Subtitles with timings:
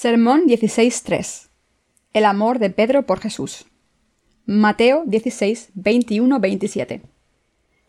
[0.00, 1.48] Sermón 16.3.
[2.12, 3.66] El amor de Pedro por Jesús.
[4.46, 7.02] Mateo 16, 21, 27.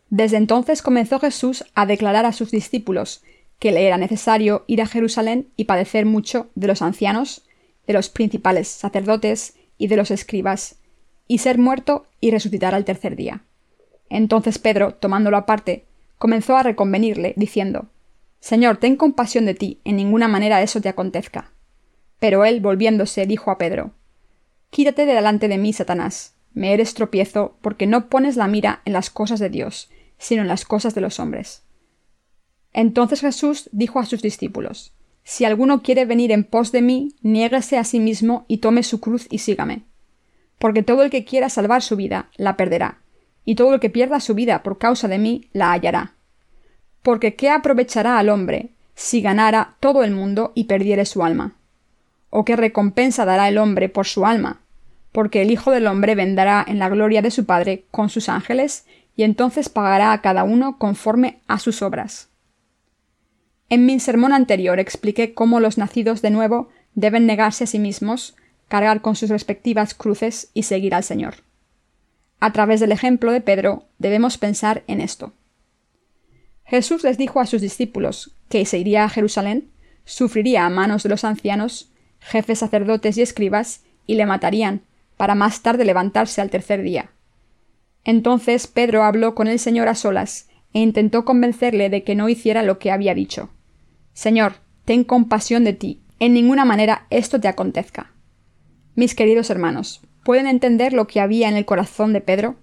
[0.08, 3.22] Desde entonces comenzó Jesús a declarar a sus discípulos
[3.60, 7.46] que le era necesario ir a Jerusalén y padecer mucho de los ancianos,
[7.86, 10.80] de los principales sacerdotes y de los escribas,
[11.28, 13.44] y ser muerto y resucitar al tercer día.
[14.08, 15.84] Entonces Pedro, tomándolo aparte,
[16.18, 17.86] comenzó a reconvenirle, diciendo
[18.40, 21.52] Señor, ten compasión de ti, en ninguna manera eso te acontezca
[22.20, 23.92] pero él, volviéndose, dijo a Pedro
[24.70, 26.36] Quítate de delante de mí, Satanás.
[26.52, 30.48] Me eres tropiezo, porque no pones la mira en las cosas de Dios, sino en
[30.48, 31.64] las cosas de los hombres.
[32.72, 34.92] Entonces Jesús dijo a sus discípulos
[35.24, 39.00] Si alguno quiere venir en pos de mí, niéguese a sí mismo y tome su
[39.00, 39.82] cruz y sígame.
[40.58, 43.00] Porque todo el que quiera salvar su vida, la perderá,
[43.44, 46.14] y todo el que pierda su vida por causa de mí, la hallará.
[47.02, 51.56] Porque ¿qué aprovechará al hombre si ganara todo el mundo y perdiere su alma?
[52.30, 54.60] ¿O qué recompensa dará el hombre por su alma?
[55.12, 58.86] Porque el Hijo del hombre vendrá en la gloria de su Padre con sus ángeles,
[59.16, 62.28] y entonces pagará a cada uno conforme a sus obras.
[63.68, 68.34] En mi sermón anterior expliqué cómo los nacidos de nuevo deben negarse a sí mismos,
[68.68, 71.34] cargar con sus respectivas cruces y seguir al Señor.
[72.40, 75.32] A través del ejemplo de Pedro debemos pensar en esto.
[76.64, 79.70] Jesús les dijo a sus discípulos que se iría a Jerusalén,
[80.04, 81.89] sufriría a manos de los ancianos,
[82.20, 84.82] jefes sacerdotes y escribas, y le matarían,
[85.16, 87.10] para más tarde levantarse al tercer día.
[88.04, 92.62] Entonces Pedro habló con el Señor a solas, e intentó convencerle de que no hiciera
[92.62, 93.50] lo que había dicho.
[94.12, 94.54] Señor,
[94.84, 98.12] ten compasión de ti, en ninguna manera esto te acontezca.
[98.94, 102.56] Mis queridos hermanos, ¿pueden entender lo que había en el corazón de Pedro?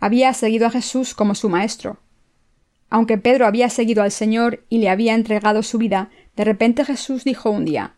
[0.00, 1.98] Había seguido a Jesús como su maestro.
[2.88, 7.24] Aunque Pedro había seguido al Señor y le había entregado su vida, de repente Jesús
[7.24, 7.94] dijo un día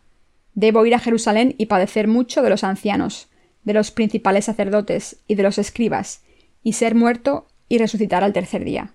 [0.55, 3.29] Debo ir a Jerusalén y padecer mucho de los ancianos,
[3.63, 6.21] de los principales sacerdotes y de los escribas,
[6.63, 8.93] y ser muerto y resucitar al tercer día.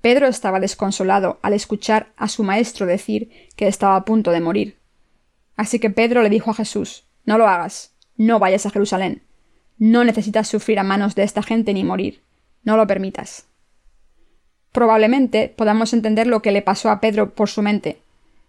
[0.00, 4.76] Pedro estaba desconsolado al escuchar a su maestro decir que estaba a punto de morir.
[5.56, 9.22] Así que Pedro le dijo a Jesús No lo hagas, no vayas a Jerusalén.
[9.76, 12.22] No necesitas sufrir a manos de esta gente ni morir.
[12.62, 13.46] No lo permitas.
[14.72, 18.00] Probablemente podamos entender lo que le pasó a Pedro por su mente,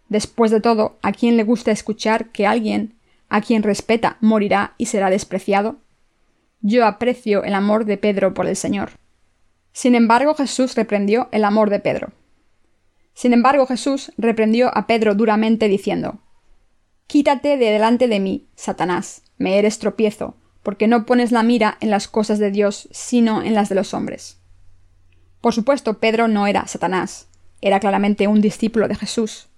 [0.10, 2.96] Después de todo, ¿a quién le gusta escuchar que alguien,
[3.30, 5.78] a quien respeta, morirá y será despreciado?
[6.62, 8.92] Yo aprecio el amor de Pedro por el Señor.
[9.72, 12.12] Sin embargo, Jesús reprendió el amor de Pedro.
[13.14, 16.20] Sin embargo, Jesús reprendió a Pedro duramente diciendo
[17.06, 21.92] Quítate de delante de mí, Satanás, me eres tropiezo, porque no pones la mira en
[21.92, 24.40] las cosas de Dios, sino en las de los hombres.
[25.40, 27.28] Por supuesto, Pedro no era Satanás,
[27.62, 29.49] era claramente un discípulo de Jesús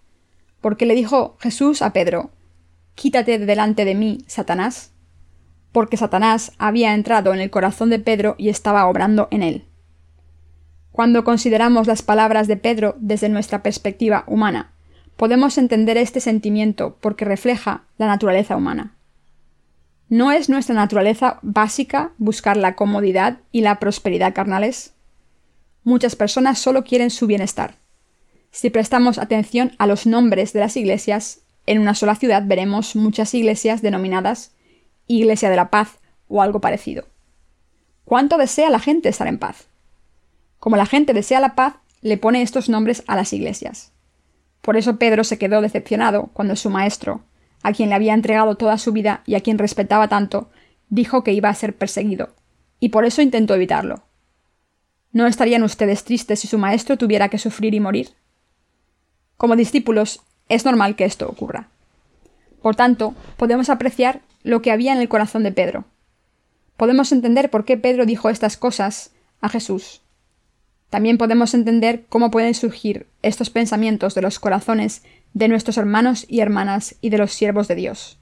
[0.61, 2.31] porque le dijo Jesús a Pedro,
[2.95, 4.93] Quítate de delante de mí, Satanás,
[5.71, 9.65] porque Satanás había entrado en el corazón de Pedro y estaba obrando en él.
[10.91, 14.73] Cuando consideramos las palabras de Pedro desde nuestra perspectiva humana,
[15.15, 18.95] podemos entender este sentimiento porque refleja la naturaleza humana.
[20.09, 24.93] ¿No es nuestra naturaleza básica buscar la comodidad y la prosperidad carnales?
[25.83, 27.75] Muchas personas solo quieren su bienestar.
[28.51, 33.33] Si prestamos atención a los nombres de las iglesias, en una sola ciudad veremos muchas
[33.33, 34.51] iglesias denominadas
[35.07, 37.05] Iglesia de la Paz o algo parecido.
[38.05, 39.67] ¿Cuánto desea la gente estar en paz?
[40.59, 43.91] Como la gente desea la paz, le pone estos nombres a las iglesias.
[44.61, 47.21] Por eso Pedro se quedó decepcionado cuando su maestro,
[47.63, 50.49] a quien le había entregado toda su vida y a quien respetaba tanto,
[50.89, 52.35] dijo que iba a ser perseguido,
[52.79, 54.03] y por eso intentó evitarlo.
[55.13, 58.09] ¿No estarían ustedes tristes si su maestro tuviera que sufrir y morir?
[59.41, 61.67] Como discípulos, es normal que esto ocurra.
[62.61, 65.85] Por tanto, podemos apreciar lo que había en el corazón de Pedro.
[66.77, 70.03] Podemos entender por qué Pedro dijo estas cosas a Jesús.
[70.91, 75.01] También podemos entender cómo pueden surgir estos pensamientos de los corazones
[75.33, 78.19] de nuestros hermanos y hermanas y de los siervos de Dios.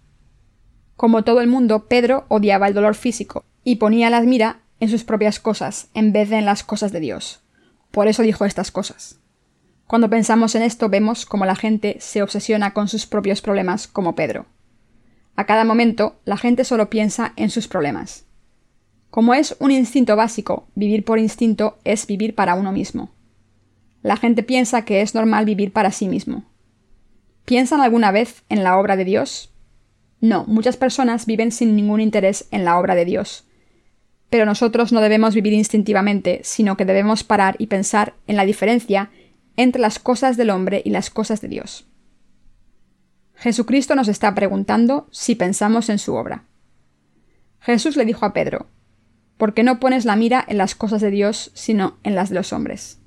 [0.95, 5.04] Como todo el mundo, Pedro odiaba el dolor físico y ponía la mira en sus
[5.04, 7.42] propias cosas en vez de en las cosas de Dios.
[7.92, 9.19] Por eso dijo estas cosas.
[9.89, 14.13] Cuando pensamos en esto vemos cómo la gente se obsesiona con sus propios problemas como
[14.13, 14.45] Pedro.
[15.36, 18.27] A cada momento la gente solo piensa en sus problemas.
[19.09, 23.09] Como es un instinto básico, vivir por instinto es vivir para uno mismo.
[24.03, 26.44] La gente piensa que es normal vivir para sí mismo.
[27.45, 29.51] ¿Piensan alguna vez en la obra de Dios?
[30.21, 33.44] No, muchas personas viven sin ningún interés en la obra de Dios.
[34.30, 39.09] Pero nosotros no debemos vivir instintivamente, sino que debemos parar y pensar en la diferencia
[39.59, 41.85] entre las cosas del hombre y las cosas de Dios.
[43.35, 46.45] Jesucristo nos está preguntando si pensamos en su obra.
[47.59, 48.67] Jesús le dijo a Pedro,
[49.35, 52.35] ¿por qué no pones la mira en las cosas de Dios, sino en las de
[52.35, 53.01] los hombres?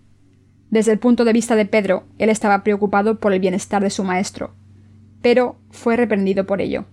[0.68, 4.04] Desde el punto de vista de Pedro, él estaba preocupado por el bienestar de su
[4.04, 4.54] maestro,
[5.22, 6.84] pero fue reprendido por ello.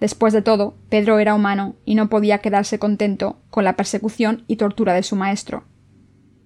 [0.00, 4.56] Después de todo, Pedro era humano y no podía quedarse contento con la persecución y
[4.56, 5.64] tortura de su maestro.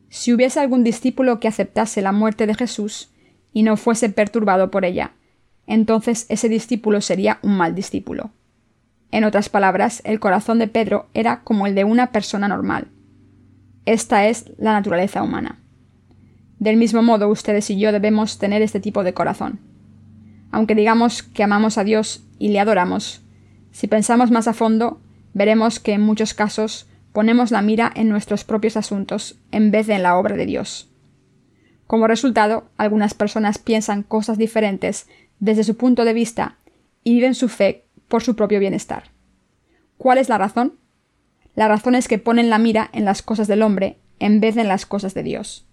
[0.08, 3.10] Si hubiese algún discípulo que aceptase la muerte de Jesús
[3.52, 5.12] y no fuese perturbado por ella,
[5.66, 8.30] entonces ese discípulo sería un mal discípulo.
[9.10, 12.88] En otras palabras, el corazón de Pedro era como el de una persona normal.
[13.86, 15.60] Esta es la naturaleza humana.
[16.58, 19.60] Del mismo modo, ustedes y yo debemos tener este tipo de corazón.
[20.50, 23.22] Aunque digamos que amamos a Dios y le adoramos,
[23.70, 25.00] si pensamos más a fondo,
[25.32, 29.94] veremos que en muchos casos ponemos la mira en nuestros propios asuntos en vez de
[29.94, 30.90] en la obra de Dios.
[31.86, 35.06] Como resultado, algunas personas piensan cosas diferentes
[35.38, 36.56] desde su punto de vista
[37.04, 39.12] y viven su fe por su propio bienestar.
[39.96, 40.74] ¿Cuál es la razón?
[41.54, 44.62] La razón es que ponen la mira en las cosas del hombre en vez de
[44.62, 45.68] en las cosas de Dios.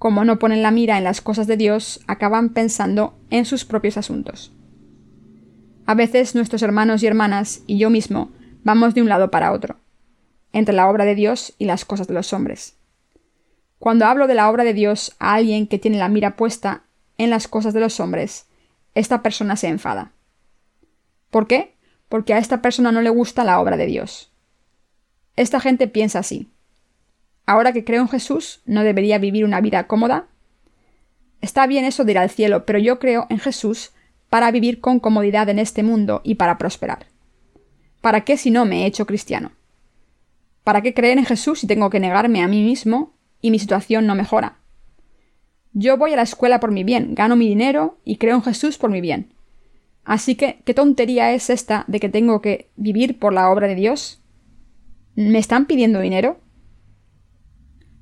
[0.00, 3.96] Como no ponen la mira en las cosas de Dios, acaban pensando en sus propios
[3.96, 4.52] asuntos.
[5.86, 8.32] A veces nuestros hermanos y hermanas y yo mismo
[8.64, 9.76] vamos de un lado para otro,
[10.54, 12.76] entre la obra de Dios y las cosas de los hombres.
[13.80, 16.84] Cuando hablo de la obra de Dios a alguien que tiene la mira puesta
[17.18, 18.46] en las cosas de los hombres,
[18.94, 20.12] esta persona se enfada.
[21.30, 21.74] ¿Por qué?
[22.08, 24.30] Porque a esta persona no le gusta la obra de Dios.
[25.34, 26.48] Esta gente piensa así.
[27.46, 30.28] Ahora que creo en Jesús, ¿no debería vivir una vida cómoda?
[31.40, 33.90] Está bien eso de ir al cielo, pero yo creo en Jesús
[34.30, 37.06] para vivir con comodidad en este mundo y para prosperar.
[38.00, 39.50] ¿Para qué si no me he hecho cristiano?
[40.64, 43.12] ¿Para qué creer en Jesús si tengo que negarme a mí mismo
[43.42, 44.56] y mi situación no mejora?
[45.74, 48.78] Yo voy a la escuela por mi bien, gano mi dinero y creo en Jesús
[48.78, 49.34] por mi bien.
[50.04, 53.74] Así que, ¿qué tontería es esta de que tengo que vivir por la obra de
[53.74, 54.22] Dios?
[55.14, 56.40] ¿Me están pidiendo dinero?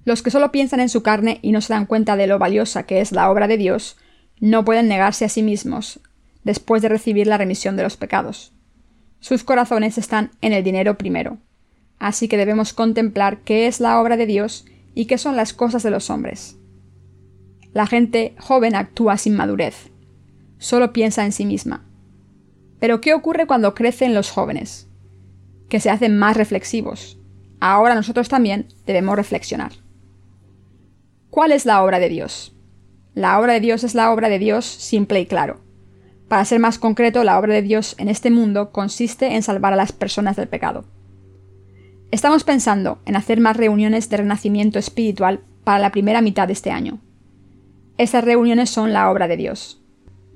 [0.04, 2.84] Los que solo piensan en su carne y no se dan cuenta de lo valiosa
[2.84, 3.96] que es la obra de Dios,
[4.40, 6.00] no pueden negarse a sí mismos,
[6.44, 8.52] después de recibir la remisión de los pecados.
[9.20, 11.38] Sus corazones están en el dinero primero.
[12.02, 15.84] Así que debemos contemplar qué es la obra de Dios y qué son las cosas
[15.84, 16.58] de los hombres.
[17.72, 19.92] La gente joven actúa sin madurez.
[20.58, 21.86] Solo piensa en sí misma.
[22.80, 24.88] Pero ¿qué ocurre cuando crecen los jóvenes?
[25.68, 27.20] Que se hacen más reflexivos.
[27.60, 29.70] Ahora nosotros también debemos reflexionar.
[31.30, 32.52] ¿Cuál es la obra de Dios?
[33.14, 35.60] La obra de Dios es la obra de Dios simple y claro.
[36.26, 39.76] Para ser más concreto, la obra de Dios en este mundo consiste en salvar a
[39.76, 40.84] las personas del pecado.
[42.12, 46.70] Estamos pensando en hacer más reuniones de renacimiento espiritual para la primera mitad de este
[46.70, 47.00] año.
[47.96, 49.80] Estas reuniones son la obra de Dios.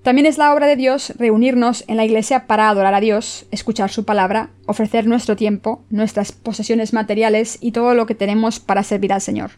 [0.02, 3.90] También es la obra de Dios reunirnos en la iglesia para adorar a Dios, escuchar
[3.90, 9.12] su palabra, ofrecer nuestro tiempo, nuestras posesiones materiales y todo lo que tenemos para servir
[9.12, 9.50] al Señor.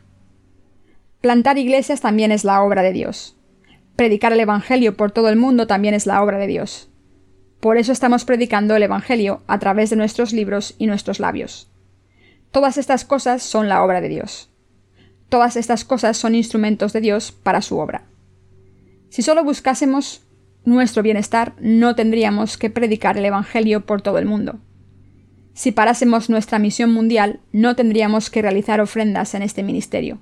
[1.21, 3.37] Plantar iglesias también es la obra de Dios.
[3.95, 6.91] Predicar el Evangelio por todo el mundo también es la obra de Dios.
[7.61, 11.68] Por eso estamos predicando el Evangelio a través de nuestros libros y nuestros labios.
[12.51, 14.51] Todas estas cosas son la obra de Dios.
[15.29, 18.05] Todas estas cosas son instrumentos de Dios para su obra.
[19.11, 20.23] Si solo buscásemos
[20.65, 24.59] nuestro bienestar, no tendríamos que predicar el Evangelio por todo el mundo.
[25.55, 30.19] Si parásemos nuestra misión mundial, no tendríamos que realizar ofrendas en este ministerio.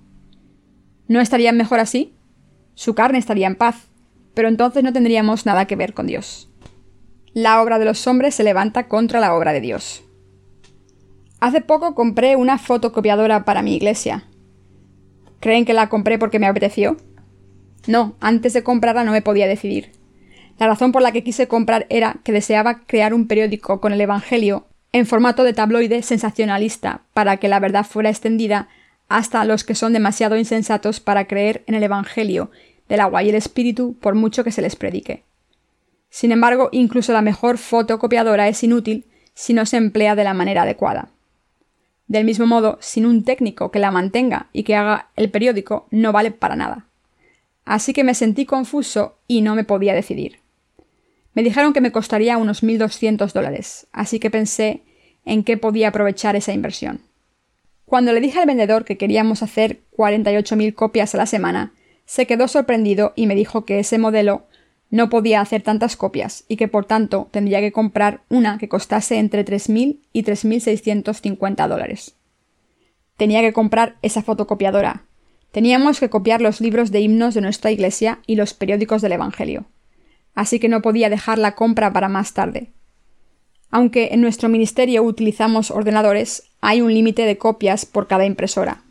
[1.09, 2.17] ¿No estarían mejor así?
[2.77, 3.89] su carne estaría en paz,
[4.35, 6.49] pero entonces no tendríamos nada que ver con Dios.
[7.33, 10.05] La obra de los hombres se levanta contra la obra de Dios.
[11.41, 14.25] Hace poco compré una fotocopiadora para mi iglesia.
[15.41, 16.97] ¿Creen que la compré porque me apeteció?
[17.87, 19.93] No, antes de comprarla no me podía decidir.
[20.59, 24.01] La razón por la que quise comprar era que deseaba crear un periódico con el
[24.01, 28.69] Evangelio en formato de tabloide sensacionalista para que la verdad fuera extendida
[29.09, 32.51] hasta los que son demasiado insensatos para creer en el Evangelio
[32.89, 35.25] del agua y el Espíritu por mucho que se les predique.
[36.09, 40.63] Sin embargo, incluso la mejor fotocopiadora es inútil si no se emplea de la manera
[40.63, 41.11] adecuada.
[42.09, 46.13] Del mismo modo, sin un técnico que la mantenga y que haga el periódico, no
[46.13, 46.87] vale para nada.
[47.65, 50.39] Así que me sentí confuso y no me podía decidir.
[51.35, 54.83] Me dijeron que me costaría unos 1.200 dólares, así que pensé
[55.25, 57.01] en qué podía aprovechar esa inversión.
[57.85, 62.49] Cuando le dije al vendedor que queríamos hacer 48.000 copias a la semana, se quedó
[62.49, 64.47] sorprendido y me dijo que ese modelo
[64.91, 69.19] no podía hacer tantas copias y que por tanto tendría que comprar una que costase
[69.19, 72.15] entre 3.000 y 3.650 dólares.
[73.17, 75.05] Tenía que comprar esa fotocopiadora.
[75.51, 79.67] Teníamos que copiar los libros de himnos de nuestra iglesia y los periódicos del Evangelio.
[80.35, 82.71] así que no podía dejar la compra para más tarde.
[83.71, 88.83] Aunque en nuestro ministerio utilizamos ordenadores, hay un límite de copias por cada impresora.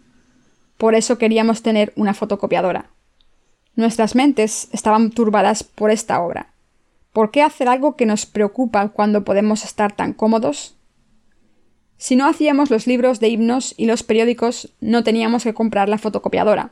[0.78, 2.90] Por eso queríamos tener una fotocopiadora.
[3.76, 6.54] Nuestras mentes estaban turbadas por esta obra.
[7.12, 10.76] ¿Por qué hacer algo que nos preocupa cuando podemos estar tan cómodos?
[11.98, 15.98] Si no hacíamos los libros de himnos y los periódicos, no teníamos que comprar la
[15.98, 16.72] fotocopiadora.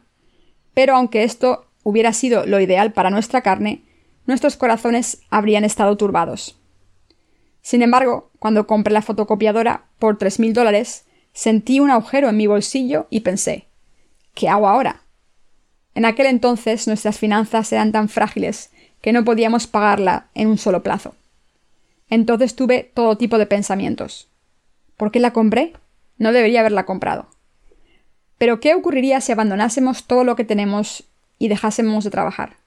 [0.73, 3.83] Pero aunque esto hubiera sido lo ideal para nuestra carne,
[4.25, 6.57] nuestros corazones habrían estado turbados.
[7.61, 12.47] Sin embargo, cuando compré la fotocopiadora por tres mil dólares, sentí un agujero en mi
[12.47, 13.67] bolsillo y pensé
[14.33, 15.02] ¿Qué hago ahora?
[15.95, 18.71] En aquel entonces nuestras finanzas eran tan frágiles
[19.01, 21.15] que no podíamos pagarla en un solo plazo.
[22.09, 24.29] Entonces tuve todo tipo de pensamientos.
[24.97, 25.73] ¿Por qué la compré?
[26.17, 27.27] No debería haberla comprado.
[28.37, 31.03] Pero ¿qué ocurriría si abandonásemos todo lo que tenemos
[31.39, 32.57] y dejásemos de trabajar?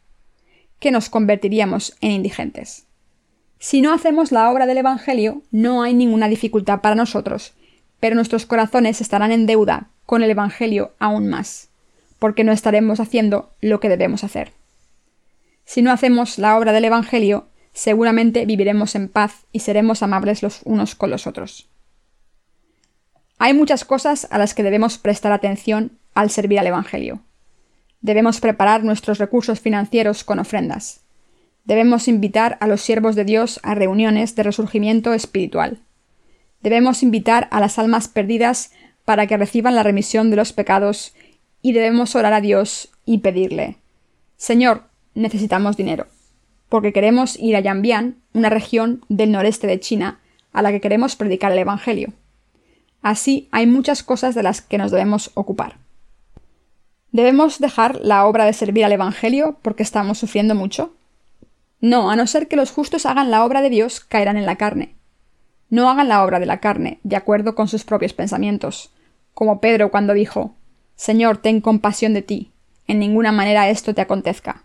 [0.79, 2.87] Que nos convertiríamos en indigentes.
[3.59, 7.55] Si no hacemos la obra del Evangelio, no hay ninguna dificultad para nosotros,
[8.01, 11.71] pero nuestros corazones estarán en deuda con el Evangelio aún más,
[12.19, 14.53] porque no estaremos haciendo lo que debemos hacer.
[15.65, 20.61] Si no hacemos la obra del Evangelio, seguramente viviremos en paz y seremos amables los
[20.65, 21.69] unos con los otros.
[23.39, 27.21] Hay muchas cosas a las que debemos prestar atención al servir al Evangelio.
[28.01, 31.01] Debemos preparar nuestros recursos financieros con ofrendas.
[31.65, 35.81] Debemos invitar a los siervos de Dios a reuniones de resurgimiento espiritual.
[36.63, 38.71] Debemos invitar a las almas perdidas
[39.05, 41.15] para que reciban la remisión de los pecados
[41.67, 43.79] y debemos orar a Dios y pedirle
[44.37, 44.85] Señor,
[45.17, 46.07] necesitamos dinero,
[46.69, 50.21] porque queremos ir a Yanbian, una región del noreste de China,
[50.53, 52.13] a la que queremos predicar el Evangelio.
[53.03, 55.79] Así hay muchas cosas de las que nos debemos ocupar.
[57.11, 60.95] ¿Debemos dejar la obra de servir al Evangelio porque estamos sufriendo mucho?
[61.81, 64.55] No, a no ser que los justos hagan la obra de Dios, caerán en la
[64.55, 64.95] carne.
[65.69, 68.93] No hagan la obra de la carne, de acuerdo con sus propios pensamientos,
[69.35, 70.55] como Pedro cuando dijo
[70.97, 72.51] Señor, ten compasión de ti,
[72.87, 74.65] en ninguna manera esto te acontezca.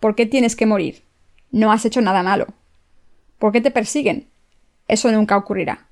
[0.00, 1.02] ¿Por qué tienes que morir?
[1.50, 2.46] No has hecho nada malo.
[3.38, 4.28] ¿Por qué te persiguen?
[4.88, 5.88] Eso nunca ocurrirá,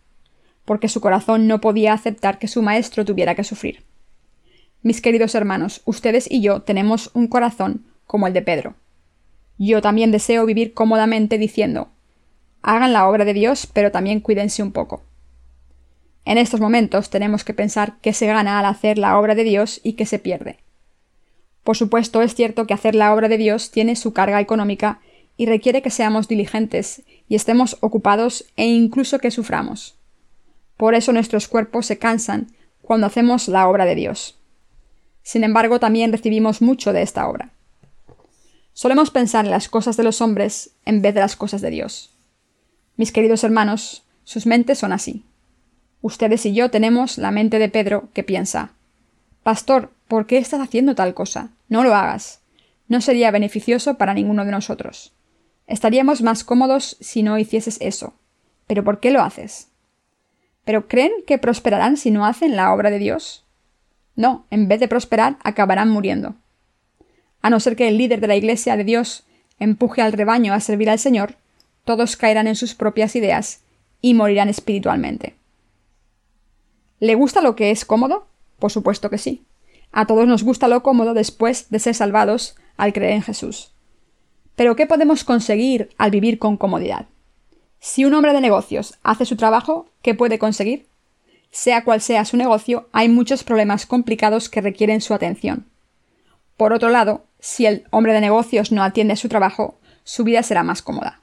[0.65, 3.85] porque su corazón no podía aceptar que su maestro tuviera que sufrir.
[4.83, 8.75] Mis queridos hermanos, ustedes y yo tenemos un corazón como el de Pedro.
[9.59, 11.91] Yo también deseo vivir cómodamente diciendo
[12.63, 15.03] hagan la obra de Dios, pero también cuídense un poco.
[16.25, 19.81] En estos momentos tenemos que pensar qué se gana al hacer la obra de Dios
[19.83, 20.59] y qué se pierde.
[21.65, 25.01] Por supuesto, es cierto que hacer la obra de Dios tiene su carga económica
[25.37, 29.97] y requiere que seamos diligentes y estemos ocupados e incluso que suframos.
[30.77, 32.49] Por eso nuestros cuerpos se cansan
[32.83, 34.39] cuando hacemos la obra de Dios.
[35.23, 37.53] Sin embargo, también recibimos mucho de esta obra.
[38.73, 42.11] Solemos pensar en las cosas de los hombres en vez de las cosas de Dios.
[42.97, 45.25] Mis queridos hermanos, sus mentes son así.
[46.03, 48.73] Ustedes y yo tenemos la mente de Pedro que piensa
[49.43, 51.51] Pastor, ¿por qué estás haciendo tal cosa?
[51.69, 52.41] No lo hagas.
[52.89, 55.13] No sería beneficioso para ninguno de nosotros.
[55.67, 58.13] Estaríamos más cómodos si no hicieses eso.
[58.67, 59.69] ¿Pero por qué lo haces?
[60.65, 63.45] ¿Pero creen que prosperarán si no hacen la obra de Dios?
[64.15, 66.35] No, en vez de prosperar, acabarán muriendo.
[67.41, 69.25] A no ser que el líder de la Iglesia de Dios
[69.59, 71.37] empuje al rebaño a servir al Señor,
[71.85, 73.61] todos caerán en sus propias ideas
[74.03, 75.40] y morirán espiritualmente.
[77.01, 78.27] ¿Le gusta lo que es cómodo?
[78.59, 79.43] Por supuesto que sí.
[79.91, 83.73] A todos nos gusta lo cómodo después de ser salvados al creer en Jesús.
[84.55, 87.07] Pero ¿qué podemos conseguir al vivir con comodidad?
[87.81, 90.87] Si un hombre de negocios hace su trabajo, ¿qué puede conseguir?
[91.51, 95.67] Sea cual sea su negocio, hay muchos problemas complicados que requieren su atención.
[96.59, 100.63] Por otro lado, si el hombre de negocios no atiende su trabajo, su vida será
[100.63, 101.21] más cómoda.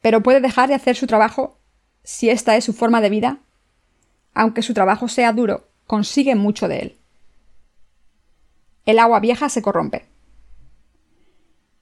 [0.00, 1.58] Pero puede dejar de hacer su trabajo
[2.04, 3.38] si esta es su forma de vida.
[4.34, 6.96] Aunque su trabajo sea duro, consigue mucho de él.
[8.86, 10.06] El agua vieja se corrompe.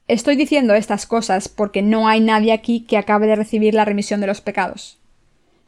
[0.08, 4.20] Estoy diciendo estas cosas porque no hay nadie aquí que acabe de recibir la remisión
[4.20, 4.98] de los pecados.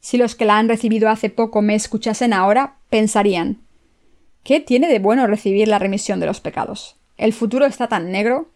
[0.00, 3.58] Si los que la han recibido hace poco me escuchasen ahora, pensarían
[4.44, 6.96] ¿Qué tiene de bueno recibir la remisión de los pecados?
[7.18, 8.48] ¿El futuro está tan negro?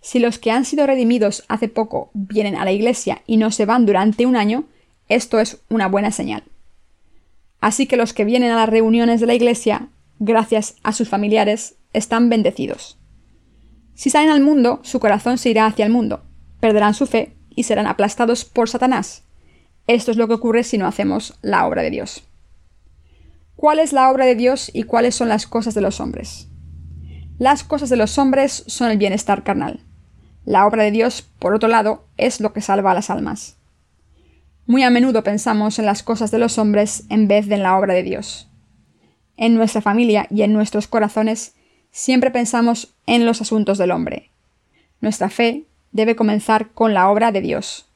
[0.00, 3.66] Si los que han sido redimidos hace poco vienen a la iglesia y no se
[3.66, 4.64] van durante un año,
[5.08, 6.44] esto es una buena señal.
[7.64, 11.76] Así que los que vienen a las reuniones de la iglesia, gracias a sus familiares,
[11.94, 12.98] están bendecidos.
[13.94, 16.24] Si salen al mundo, su corazón se irá hacia el mundo,
[16.60, 19.22] perderán su fe y serán aplastados por Satanás.
[19.86, 22.28] Esto es lo que ocurre si no hacemos la obra de Dios.
[23.56, 26.48] ¿Cuál es la obra de Dios y cuáles son las cosas de los hombres?
[27.38, 29.80] Las cosas de los hombres son el bienestar carnal.
[30.44, 33.56] La obra de Dios, por otro lado, es lo que salva a las almas.
[34.66, 37.76] Muy a menudo pensamos en las cosas de los hombres en vez de en la
[37.76, 38.48] obra de Dios.
[39.36, 41.54] En nuestra familia y en nuestros corazones
[41.90, 44.30] siempre pensamos en los asuntos del hombre.
[45.02, 47.90] Nuestra fe debe comenzar con la obra de Dios,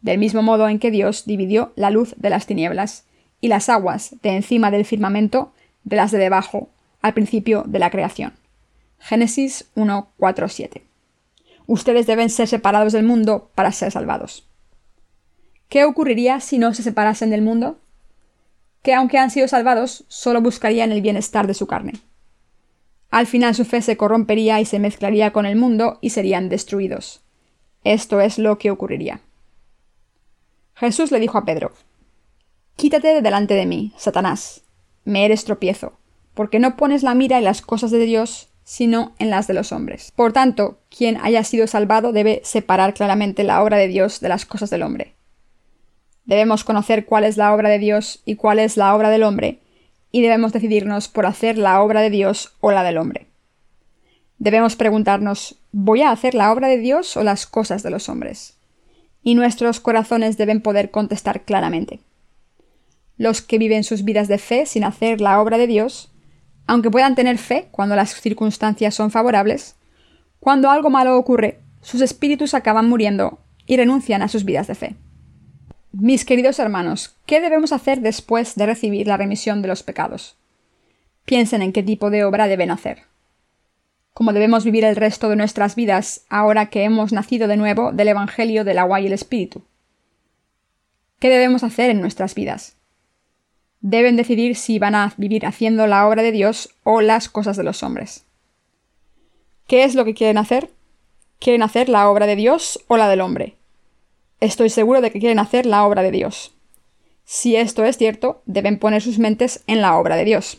[0.00, 3.04] del mismo modo en que Dios dividió la luz de las tinieblas
[3.40, 5.52] y las aguas de encima del firmamento
[5.84, 6.68] de las de debajo
[7.00, 8.32] al principio de la creación.
[8.98, 10.08] Génesis 1,
[10.48, 10.82] 7.
[11.68, 14.47] Ustedes deben ser separados del mundo para ser salvados.
[15.68, 17.78] ¿Qué ocurriría si no se separasen del mundo?
[18.82, 21.92] Que aunque han sido salvados, solo buscarían el bienestar de su carne.
[23.10, 27.20] Al final su fe se corrompería y se mezclaría con el mundo y serían destruidos.
[27.84, 29.20] Esto es lo que ocurriría.
[30.74, 31.72] Jesús le dijo a Pedro,
[32.76, 34.62] Quítate de delante de mí, Satanás,
[35.04, 35.98] me eres tropiezo,
[36.32, 39.72] porque no pones la mira en las cosas de Dios, sino en las de los
[39.72, 40.12] hombres.
[40.14, 44.46] Por tanto, quien haya sido salvado debe separar claramente la obra de Dios de las
[44.46, 45.17] cosas del hombre.
[46.28, 49.60] Debemos conocer cuál es la obra de Dios y cuál es la obra del hombre,
[50.12, 53.28] y debemos decidirnos por hacer la obra de Dios o la del hombre.
[54.38, 58.58] Debemos preguntarnos ¿voy a hacer la obra de Dios o las cosas de los hombres?
[59.22, 62.00] Y nuestros corazones deben poder contestar claramente.
[63.16, 66.12] Los que viven sus vidas de fe sin hacer la obra de Dios,
[66.66, 69.76] aunque puedan tener fe cuando las circunstancias son favorables,
[70.40, 74.96] cuando algo malo ocurre, sus espíritus acaban muriendo y renuncian a sus vidas de fe.
[75.92, 80.36] Mis queridos hermanos, ¿qué debemos hacer después de recibir la remisión de los pecados?
[81.24, 83.04] Piensen en qué tipo de obra deben hacer.
[84.12, 88.08] ¿Cómo debemos vivir el resto de nuestras vidas ahora que hemos nacido de nuevo del
[88.08, 89.62] Evangelio del agua y el Espíritu.
[91.20, 92.76] ¿Qué debemos hacer en nuestras vidas?
[93.80, 97.62] Deben decidir si van a vivir haciendo la obra de Dios o las cosas de
[97.62, 98.24] los hombres.
[99.66, 100.68] ¿Qué es lo que quieren hacer?
[101.38, 103.57] ¿Quieren hacer la obra de Dios o la del hombre?
[104.40, 106.54] Estoy seguro de que quieren hacer la obra de Dios.
[107.24, 110.58] Si esto es cierto, deben poner sus mentes en la obra de Dios.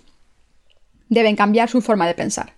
[1.08, 2.54] Deben cambiar su forma de pensar.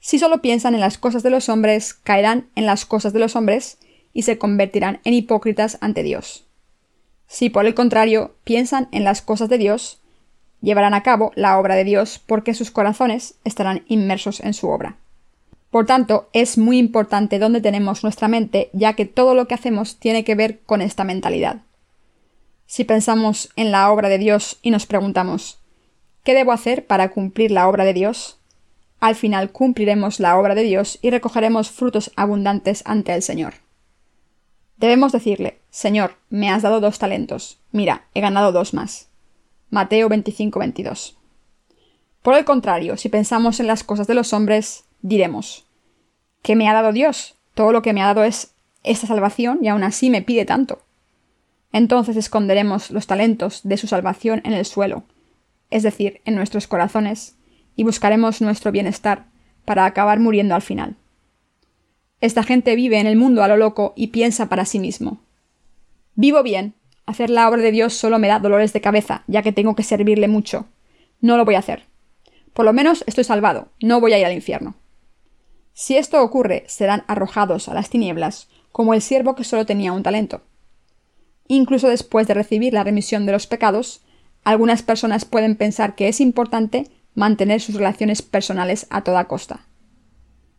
[0.00, 3.36] Si solo piensan en las cosas de los hombres, caerán en las cosas de los
[3.36, 3.78] hombres
[4.12, 6.44] y se convertirán en hipócritas ante Dios.
[7.28, 10.00] Si por el contrario piensan en las cosas de Dios,
[10.60, 14.96] llevarán a cabo la obra de Dios porque sus corazones estarán inmersos en su obra.
[15.72, 19.96] Por tanto, es muy importante dónde tenemos nuestra mente, ya que todo lo que hacemos
[19.96, 21.62] tiene que ver con esta mentalidad.
[22.66, 25.60] Si pensamos en la obra de Dios y nos preguntamos
[26.24, 28.38] ¿qué debo hacer para cumplir la obra de Dios?
[29.00, 33.54] Al final cumpliremos la obra de Dios y recogeremos frutos abundantes ante el Señor.
[34.76, 37.60] Debemos decirle Señor, me has dado dos talentos.
[37.70, 39.08] Mira, he ganado dos más.
[39.70, 41.16] Mateo 25, 22.
[42.20, 45.66] Por el contrario, si pensamos en las cosas de los hombres, diremos,
[46.42, 47.36] ¿qué me ha dado Dios?
[47.54, 50.82] Todo lo que me ha dado es esta salvación y aún así me pide tanto.
[51.72, 55.04] Entonces esconderemos los talentos de su salvación en el suelo,
[55.70, 57.36] es decir, en nuestros corazones,
[57.76, 59.26] y buscaremos nuestro bienestar
[59.64, 60.96] para acabar muriendo al final.
[62.20, 65.20] Esta gente vive en el mundo a lo loco y piensa para sí mismo.
[66.14, 66.74] Vivo bien.
[67.04, 69.82] Hacer la obra de Dios solo me da dolores de cabeza, ya que tengo que
[69.82, 70.66] servirle mucho.
[71.20, 71.84] No lo voy a hacer.
[72.52, 74.76] Por lo menos estoy salvado, no voy a ir al infierno.
[75.74, 80.02] Si esto ocurre, serán arrojados a las tinieblas, como el siervo que solo tenía un
[80.02, 80.42] talento.
[81.48, 84.02] Incluso después de recibir la remisión de los pecados,
[84.44, 89.66] algunas personas pueden pensar que es importante mantener sus relaciones personales a toda costa.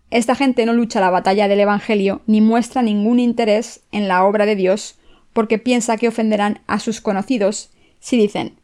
[0.09, 4.45] Esta gente no lucha la batalla del Evangelio ni muestra ningún interés en la obra
[4.45, 4.95] de Dios
[5.33, 8.59] porque piensa que ofenderán a sus conocidos si dicen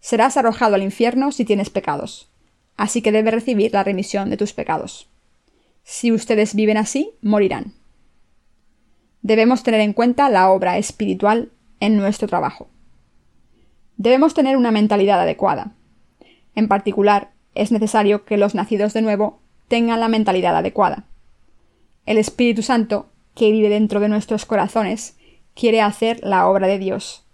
[0.00, 2.30] serás arrojado al infierno si tienes pecados,
[2.76, 5.08] así que debes recibir la remisión de tus pecados.
[5.90, 7.72] Si ustedes viven así, morirán.
[9.22, 12.68] Debemos tener en cuenta la obra espiritual en nuestro trabajo.
[13.96, 15.72] Debemos tener una mentalidad adecuada.
[16.54, 21.06] En particular, es necesario que los nacidos de nuevo tengan la mentalidad adecuada.
[22.04, 25.16] El Espíritu Santo, que vive dentro de nuestros corazones,
[25.54, 27.24] quiere hacer la obra de Dios.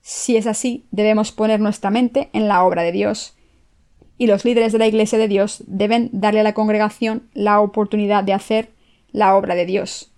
[0.00, 3.36] Si es así, debemos poner nuestra mente en la obra de Dios
[4.18, 8.24] y los líderes de la Iglesia de Dios deben darle a la congregación la oportunidad
[8.24, 8.70] de hacer
[9.10, 10.12] la obra de Dios.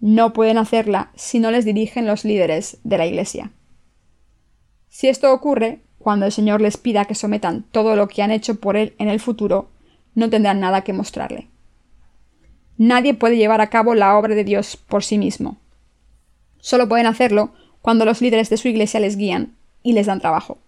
[0.00, 3.50] No pueden hacerla si no les dirigen los líderes de la Iglesia.
[4.88, 8.60] Si esto ocurre, cuando el Señor les pida que sometan todo lo que han hecho
[8.60, 9.68] por Él en el futuro,
[10.14, 11.48] no tendrán nada que mostrarle.
[12.76, 15.58] Nadie puede llevar a cabo la obra de Dios por sí mismo.
[16.58, 20.58] Solo pueden hacerlo cuando los líderes de su iglesia les guían y les dan trabajo.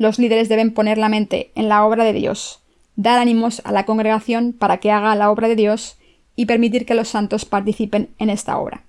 [0.00, 2.62] Los líderes deben poner la mente en la obra de Dios,
[2.96, 5.98] dar ánimos a la congregación para que haga la obra de Dios
[6.34, 8.84] y permitir que los santos participen en esta obra.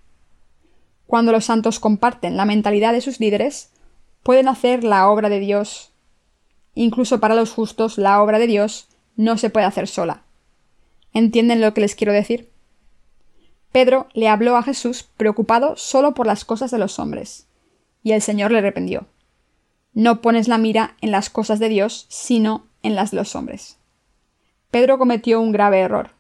[1.07, 3.71] Cuando los santos comparten la mentalidad de sus líderes,
[4.23, 5.91] pueden hacer la obra de Dios.
[6.75, 10.23] Incluso para los justos, la obra de Dios no se puede hacer sola.
[11.11, 12.49] ¿Entienden lo que les quiero decir?
[13.73, 17.47] Pedro le habló a Jesús preocupado solo por las cosas de los hombres,
[18.01, 19.07] y el Señor le reprendió.
[19.93, 23.77] No pones la mira en las cosas de Dios, sino en las de los hombres.
[24.71, 26.11] Pedro cometió un grave error.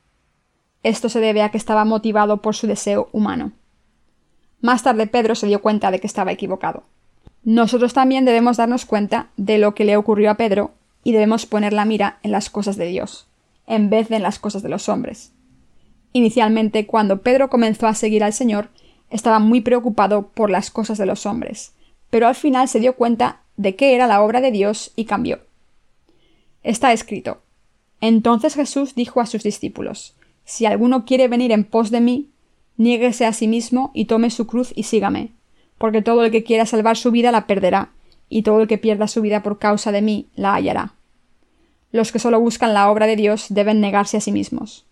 [0.83, 3.53] Esto se debe a que estaba motivado por su deseo humano.
[4.59, 6.83] Más tarde Pedro se dio cuenta de que estaba equivocado.
[7.43, 10.71] Nosotros también debemos darnos cuenta de lo que le ocurrió a Pedro
[11.03, 13.27] y debemos poner la mira en las cosas de Dios,
[13.67, 15.31] en vez de en las cosas de los hombres.
[16.13, 18.69] Inicialmente, cuando Pedro comenzó a seguir al Señor,
[19.09, 21.73] estaba muy preocupado por las cosas de los hombres,
[22.09, 25.39] pero al final se dio cuenta de qué era la obra de Dios y cambió.
[26.63, 27.41] Está escrito.
[27.99, 32.29] Entonces Jesús dijo a sus discípulos, Si alguno quiere venir en pos de mí,
[32.77, 35.31] niéguese a sí mismo y tome su cruz y sígame,
[35.77, 37.91] porque todo el que quiera salvar su vida la perderá,
[38.29, 40.95] y todo el que pierda su vida por causa de mí la hallará.
[41.91, 44.85] Los que solo buscan la obra de Dios deben negarse a sí mismos.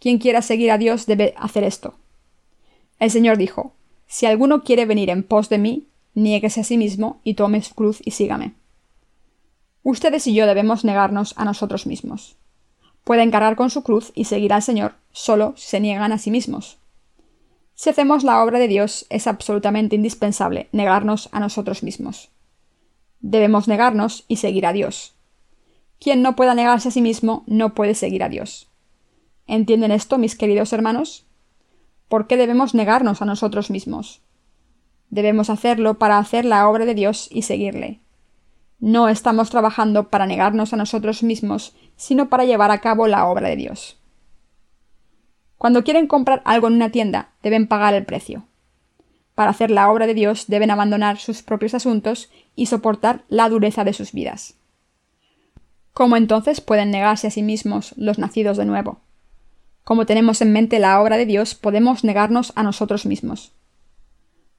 [0.00, 1.94] Quien quiera seguir a Dios debe hacer esto.
[2.98, 3.72] El Señor dijo,
[4.06, 7.74] Si alguno quiere venir en pos de mí, niéguese a sí mismo y tome su
[7.74, 8.54] cruz y sígame.
[9.84, 12.36] Ustedes y yo debemos negarnos a nosotros mismos.
[13.04, 16.32] Pueden cargar con su cruz y seguir al Señor solo si se niegan a sí
[16.32, 16.78] mismos.
[17.74, 22.30] Si hacemos la obra de Dios, es absolutamente indispensable negarnos a nosotros mismos.
[23.20, 25.14] Debemos negarnos y seguir a Dios.
[26.00, 28.68] Quien no pueda negarse a sí mismo no puede seguir a Dios.
[29.46, 31.26] ¿Entienden esto, mis queridos hermanos?
[32.08, 34.22] ¿Por qué debemos negarnos a nosotros mismos?
[35.10, 38.00] Debemos hacerlo para hacer la obra de Dios y seguirle.
[38.78, 43.48] No estamos trabajando para negarnos a nosotros mismos, sino para llevar a cabo la obra
[43.48, 43.98] de Dios.
[45.56, 48.44] Cuando quieren comprar algo en una tienda, deben pagar el precio.
[49.34, 53.84] Para hacer la obra de Dios deben abandonar sus propios asuntos y soportar la dureza
[53.84, 54.54] de sus vidas.
[55.92, 59.00] ¿Cómo entonces pueden negarse a sí mismos los nacidos de nuevo?
[59.84, 63.52] Como tenemos en mente la obra de Dios, podemos negarnos a nosotros mismos.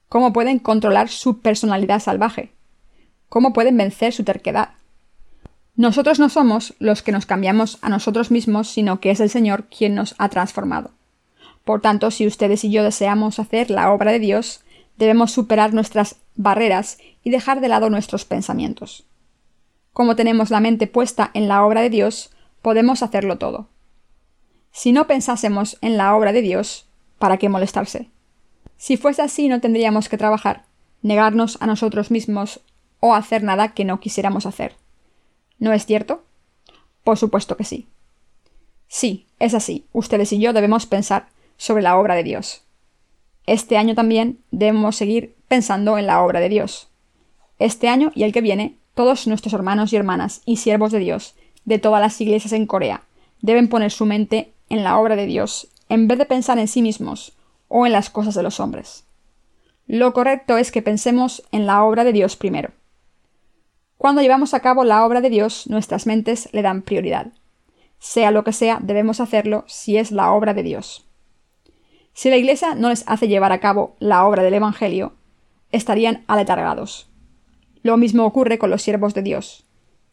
[0.08, 2.52] ¿Cómo pueden controlar su personalidad salvaje?
[3.28, 4.70] ¿Cómo pueden vencer su terquedad?
[5.76, 9.66] Nosotros no somos los que nos cambiamos a nosotros mismos, sino que es el Señor
[9.66, 10.90] quien nos ha transformado.
[11.64, 14.62] Por tanto, si ustedes y yo deseamos hacer la obra de Dios,
[14.96, 19.04] debemos superar nuestras barreras y dejar de lado nuestros pensamientos.
[19.92, 22.30] Como tenemos la mente puesta en la obra de Dios,
[22.62, 23.68] podemos hacerlo todo.
[24.72, 28.10] Si no pensásemos en la obra de Dios, ¿para qué molestarse?
[28.78, 30.64] Si fuese así, no tendríamos que trabajar,
[31.02, 32.60] negarnos a nosotros mismos
[33.00, 34.74] o hacer nada que no quisiéramos hacer.
[35.58, 36.22] ¿No es cierto?
[37.04, 37.86] Por supuesto que sí.
[38.86, 39.84] Sí, es así.
[39.92, 42.62] Ustedes y yo debemos pensar sobre la obra de Dios.
[43.46, 46.88] Este año también debemos seguir pensando en la obra de Dios.
[47.58, 51.34] Este año y el que viene, todos nuestros hermanos y hermanas y siervos de Dios
[51.64, 53.02] de todas las iglesias en Corea
[53.42, 56.82] deben poner su mente en la obra de Dios en vez de pensar en sí
[56.82, 57.32] mismos
[57.68, 59.04] o en las cosas de los hombres.
[59.86, 62.72] Lo correcto es que pensemos en la obra de Dios primero.
[63.96, 67.32] Cuando llevamos a cabo la obra de Dios, nuestras mentes le dan prioridad.
[67.98, 71.06] Sea lo que sea, debemos hacerlo si es la obra de Dios.
[72.12, 75.14] Si la Iglesia no les hace llevar a cabo la obra del Evangelio,
[75.72, 77.08] estarían aletargados.
[77.82, 79.64] Lo mismo ocurre con los siervos de Dios.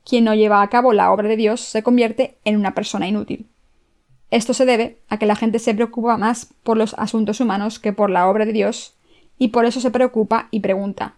[0.03, 3.49] Quien no lleva a cabo la obra de Dios se convierte en una persona inútil.
[4.31, 7.93] Esto se debe a que la gente se preocupa más por los asuntos humanos que
[7.93, 8.95] por la obra de Dios,
[9.37, 11.15] y por eso se preocupa y pregunta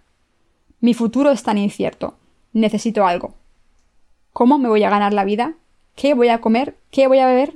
[0.80, 2.16] Mi futuro es tan incierto.
[2.54, 3.36] Necesito algo.
[4.34, 5.54] ¿Cómo me voy a ganar la vida?
[5.96, 6.78] ¿Qué voy a comer?
[6.92, 7.54] ¿Qué voy a beber?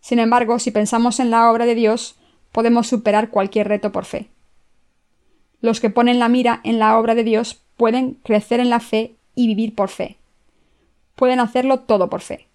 [0.00, 2.16] Sin embargo, si pensamos en la obra de Dios,
[2.52, 4.28] podemos superar cualquier reto por fe.
[5.60, 9.16] Los que ponen la mira en la obra de Dios pueden crecer en la fe
[9.34, 10.16] y vivir por fe.
[11.14, 12.47] Pueden hacerlo todo por fe.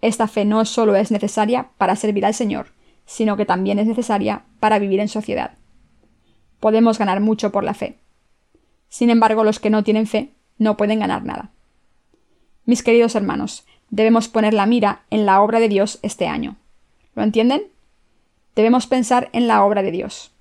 [0.00, 2.68] Esta fe no solo es necesaria para servir al Señor,
[3.06, 5.52] sino que también es necesaria para vivir en sociedad.
[6.60, 7.98] Podemos ganar mucho por la fe.
[8.88, 11.50] Sin embargo, los que no tienen fe no pueden ganar nada.
[12.64, 16.56] Mis queridos hermanos, debemos poner la mira en la obra de Dios este año.
[17.14, 17.62] ¿Lo entienden?
[18.54, 20.32] Debemos pensar en la obra de Dios.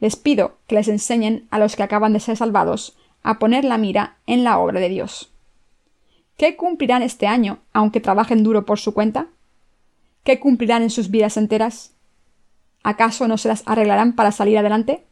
[0.00, 3.78] Les pido que les enseñen a los que acaban de ser salvados a poner la
[3.78, 5.30] mira en la obra de Dios.
[6.38, 9.26] ¿Qué cumplirán este año, aunque trabajen duro por su cuenta?
[10.22, 11.96] ¿Qué cumplirán en sus vidas enteras?
[12.84, 15.04] ¿Acaso no se las arreglarán para salir adelante?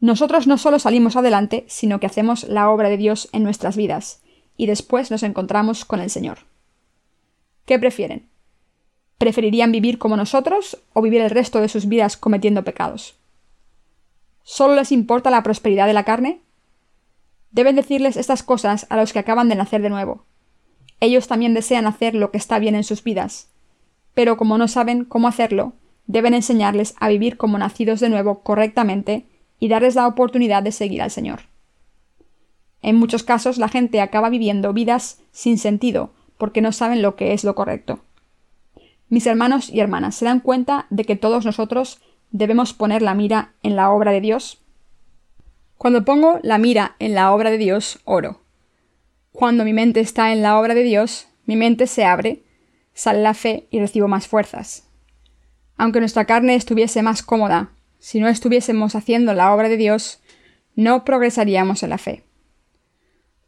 [0.00, 4.22] Nosotros no solo salimos adelante, sino que hacemos la obra de Dios en nuestras vidas,
[4.56, 6.38] y después nos encontramos con el Señor.
[7.66, 8.30] ¿Qué prefieren?
[9.18, 13.16] ¿Preferirían vivir como nosotros o vivir el resto de sus vidas cometiendo pecados?
[14.42, 16.40] ¿Solo les importa la prosperidad de la carne?
[17.56, 20.26] Deben decirles estas cosas a los que acaban de nacer de nuevo.
[21.00, 23.48] Ellos también desean hacer lo que está bien en sus vidas,
[24.12, 25.72] pero como no saben cómo hacerlo,
[26.06, 29.24] deben enseñarles a vivir como nacidos de nuevo correctamente
[29.58, 31.44] y darles la oportunidad de seguir al Señor.
[32.82, 37.32] En muchos casos la gente acaba viviendo vidas sin sentido porque no saben lo que
[37.32, 38.00] es lo correcto.
[39.08, 43.54] Mis hermanos y hermanas, ¿se dan cuenta de que todos nosotros debemos poner la mira
[43.62, 44.58] en la obra de Dios?
[45.78, 48.40] Cuando pongo la mira en la obra de Dios, oro.
[49.32, 52.42] Cuando mi mente está en la obra de Dios, mi mente se abre,
[52.94, 54.88] sale la fe y recibo más fuerzas.
[55.76, 60.22] Aunque nuestra carne estuviese más cómoda, si no estuviésemos haciendo la obra de Dios,
[60.74, 62.24] no progresaríamos en la fe.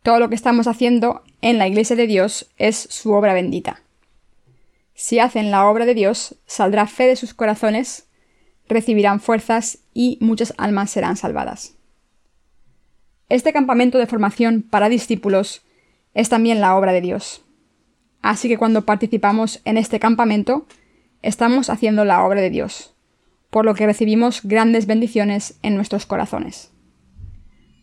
[0.02, 3.80] Todo lo que estamos haciendo en la Iglesia de Dios es su obra bendita.
[4.92, 8.08] Si hacen la obra de Dios, saldrá fe de sus corazones,
[8.68, 11.77] recibirán fuerzas y muchas almas serán salvadas.
[13.28, 15.62] Este campamento de formación para discípulos
[16.14, 17.44] es también la obra de Dios.
[18.22, 20.66] Así que cuando participamos en este campamento,
[21.20, 22.94] estamos haciendo la obra de Dios,
[23.50, 26.70] por lo que recibimos grandes bendiciones en nuestros corazones.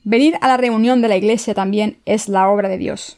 [0.03, 3.17] Venir a la reunión de la Iglesia también es la obra de Dios.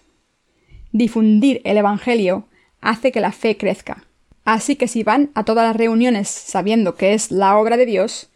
[0.91, 2.47] Difundir el Evangelio
[2.81, 4.05] hace que la fe crezca.
[4.43, 8.29] Así que si van a todas las reuniones sabiendo que es la obra de Dios,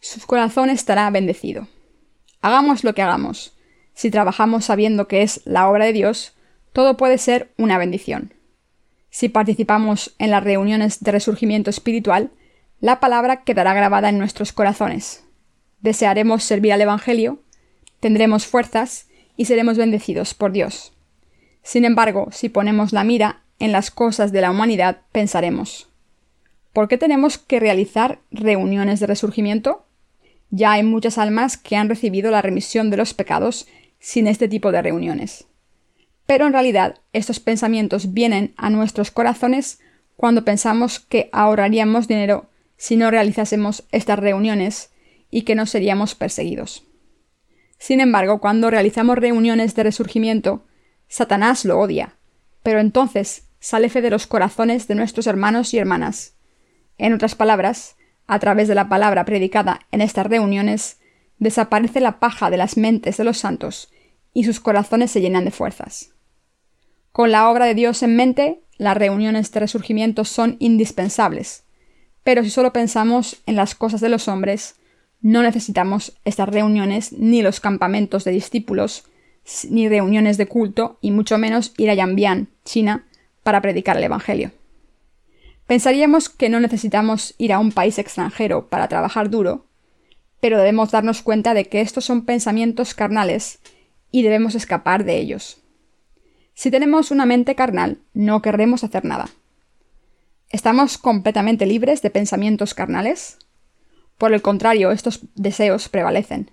[0.00, 1.66] su corazón estará bendecido.
[2.40, 3.56] Hagamos lo que hagamos.
[3.94, 6.36] Si trabajamos sabiendo que es la obra de Dios,
[6.72, 8.34] todo puede ser una bendición.
[9.10, 12.30] Si participamos en las reuniones de resurgimiento espiritual,
[12.80, 15.24] la palabra quedará grabada en nuestros corazones,
[15.80, 17.42] desearemos servir al Evangelio,
[17.98, 20.92] tendremos fuerzas y seremos bendecidos por Dios.
[21.62, 25.90] Sin embargo, si ponemos la mira en las cosas de la humanidad, pensaremos
[26.72, 29.86] ¿Por qué tenemos que realizar reuniones de resurgimiento?
[30.50, 33.66] Ya hay muchas almas que han recibido la remisión de los pecados
[33.98, 35.46] sin este tipo de reuniones.
[36.26, 39.80] Pero en realidad estos pensamientos vienen a nuestros corazones
[40.16, 44.90] cuando pensamos que ahorraríamos dinero si no realizásemos estas reuniones
[45.30, 46.84] y que no seríamos perseguidos.
[47.78, 50.64] Sin embargo, cuando realizamos reuniones de resurgimiento,
[51.08, 52.16] Satanás lo odia,
[52.62, 56.34] pero entonces sale fe de los corazones de nuestros hermanos y hermanas.
[56.98, 57.96] En otras palabras,
[58.30, 61.00] a través de la palabra predicada en estas reuniones,
[61.40, 63.92] desaparece la paja de las mentes de los santos
[64.32, 66.12] y sus corazones se llenan de fuerzas.
[67.10, 71.64] Con la obra de Dios en mente, las reuniones de resurgimiento son indispensables,
[72.22, 74.76] pero si solo pensamos en las cosas de los hombres,
[75.20, 79.06] no necesitamos estas reuniones ni los campamentos de discípulos,
[79.68, 83.06] ni reuniones de culto, y mucho menos ir a Yanbian, China,
[83.42, 84.52] para predicar el Evangelio.
[85.70, 89.66] Pensaríamos que no necesitamos ir a un país extranjero para trabajar duro,
[90.40, 93.60] pero debemos darnos cuenta de que estos son pensamientos carnales
[94.10, 95.62] y debemos escapar de ellos.
[96.54, 99.28] Si tenemos una mente carnal, no querremos hacer nada.
[100.48, 103.38] ¿Estamos completamente libres de pensamientos carnales?
[104.18, 106.50] Por el contrario, estos deseos prevalecen.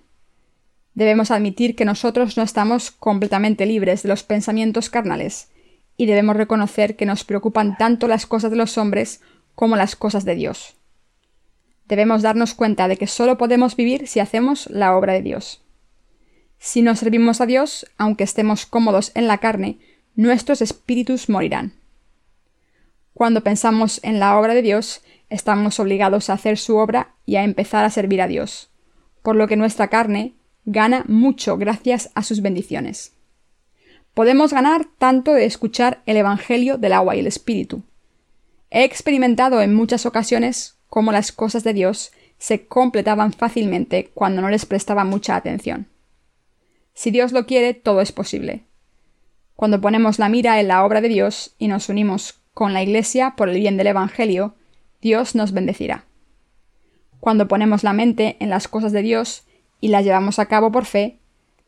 [0.94, 5.48] Debemos admitir que nosotros no estamos completamente libres de los pensamientos carnales,
[5.98, 9.20] y debemos reconocer que nos preocupan tanto las cosas de los hombres
[9.54, 10.76] como las cosas de Dios.
[11.86, 15.60] Debemos darnos cuenta de que solo podemos vivir si hacemos la obra de Dios.
[16.58, 19.80] Si no servimos a Dios, aunque estemos cómodos en la carne,
[20.14, 21.72] nuestros espíritus morirán.
[23.12, 27.42] Cuando pensamos en la obra de Dios, estamos obligados a hacer su obra y a
[27.42, 28.70] empezar a servir a Dios,
[29.22, 30.34] por lo que nuestra carne
[30.64, 33.17] gana mucho gracias a sus bendiciones.
[34.18, 37.84] Podemos ganar tanto de escuchar el Evangelio del agua y el Espíritu.
[38.68, 44.50] He experimentado en muchas ocasiones cómo las cosas de Dios se completaban fácilmente cuando no
[44.50, 45.86] les prestaba mucha atención.
[46.94, 48.64] Si Dios lo quiere, todo es posible.
[49.54, 53.34] Cuando ponemos la mira en la obra de Dios y nos unimos con la Iglesia
[53.36, 54.56] por el bien del Evangelio,
[55.00, 56.06] Dios nos bendecirá.
[57.20, 59.44] Cuando ponemos la mente en las cosas de Dios
[59.80, 61.20] y las llevamos a cabo por fe,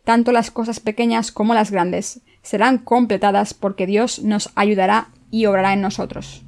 [0.03, 5.72] tanto las cosas pequeñas como las grandes serán completadas porque Dios nos ayudará y obrará
[5.72, 6.42] en nosotros.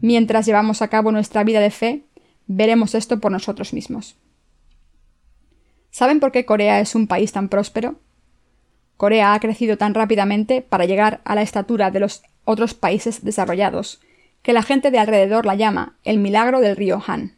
[0.00, 2.02] Mientras llevamos a cabo nuestra vida de fe,
[2.46, 4.16] veremos esto por nosotros mismos.
[5.90, 8.00] ¿Saben por qué Corea es un país tan próspero?
[8.96, 14.00] Corea ha crecido tan rápidamente para llegar a la estatura de los otros países desarrollados,
[14.42, 17.36] que la gente de alrededor la llama el milagro del río Han.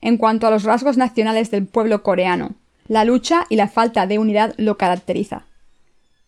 [0.00, 2.56] En cuanto a los rasgos nacionales del pueblo coreano,
[2.86, 5.46] la lucha y la falta de unidad lo caracteriza.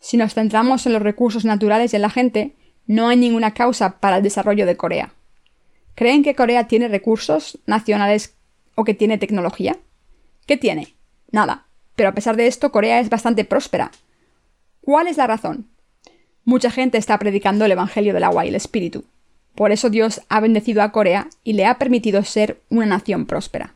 [0.04, 2.54] Si nos centramos en los recursos naturales y en la gente,
[2.86, 5.14] no hay ninguna causa para el desarrollo de Corea.
[5.94, 8.34] ¿Creen que Corea tiene recursos nacionales
[8.74, 9.78] o que tiene tecnología?
[10.46, 10.94] ¿Qué tiene?
[11.30, 11.64] Nada.
[11.96, 13.92] Pero a pesar de esto, Corea es bastante próspera.
[14.82, 15.68] ¿Cuál es la razón?
[16.44, 19.04] Mucha gente está predicando el Evangelio del agua y el Espíritu.
[19.54, 23.72] Por eso Dios ha bendecido a Corea y le ha permitido ser una nación próspera.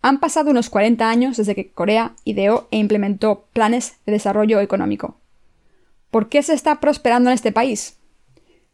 [0.00, 5.18] Han pasado unos 40 años desde que Corea ideó e implementó planes de desarrollo económico.
[6.14, 7.98] ¿Por qué se está prosperando en este país?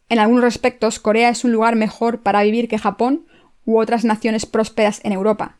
[0.09, 3.25] En algunos respectos, Corea es un lugar mejor para vivir que Japón
[3.65, 5.57] u otras naciones prósperas en Europa.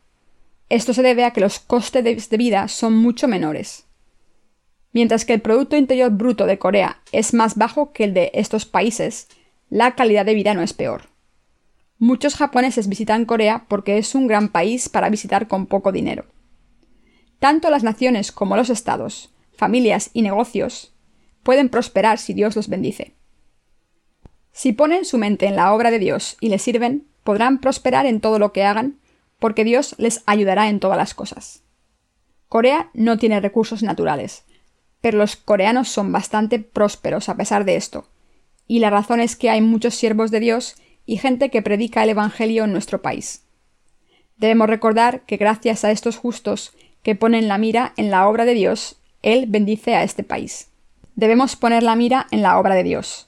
[0.69, 3.85] Esto se debe a que los costes de vida son mucho menores.
[4.93, 8.67] Mientras que el Producto Interior Bruto de Corea es más bajo que el de estos
[8.67, 9.27] países,
[9.71, 11.09] la calidad de vida no es peor.
[11.97, 16.25] Muchos japoneses visitan Corea porque es un gran país para visitar con poco dinero.
[17.39, 20.90] Tanto las naciones como los estados, familias y negocios
[21.43, 23.13] pueden prosperar si Dios los bendice.
[24.51, 28.19] Si ponen su mente en la obra de Dios y le sirven, podrán prosperar en
[28.19, 28.99] todo lo que hagan,
[29.39, 31.63] porque Dios les ayudará en todas las cosas.
[32.49, 34.43] Corea no tiene recursos naturales,
[34.99, 38.07] pero los coreanos son bastante prósperos a pesar de esto,
[38.67, 40.75] y la razón es que hay muchos siervos de Dios
[41.05, 43.43] y gente que predica el Evangelio en nuestro país.
[44.37, 46.73] Debemos recordar que gracias a estos justos
[47.03, 50.70] que ponen la mira en la obra de Dios, Él bendice a este país.
[51.15, 53.27] Debemos poner la mira en la obra de Dios.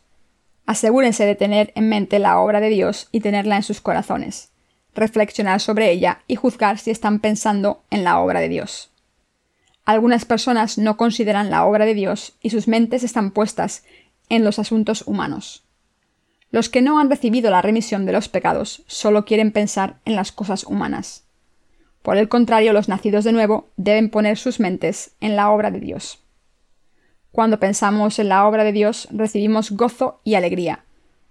[0.65, 4.51] Asegúrense de tener en mente la obra de Dios y tenerla en sus corazones,
[4.95, 8.91] reflexionar sobre ella y juzgar si están pensando en la obra de Dios.
[9.85, 13.83] Algunas personas no consideran la obra de Dios y sus mentes están puestas
[14.29, 15.65] en los asuntos humanos.
[16.51, 20.31] Los que no han recibido la remisión de los pecados solo quieren pensar en las
[20.31, 21.25] cosas humanas.
[22.01, 25.79] Por el contrario, los nacidos de nuevo deben poner sus mentes en la obra de
[25.79, 26.22] Dios.
[27.33, 30.83] Cuando pensamos en la obra de Dios recibimos gozo y alegría,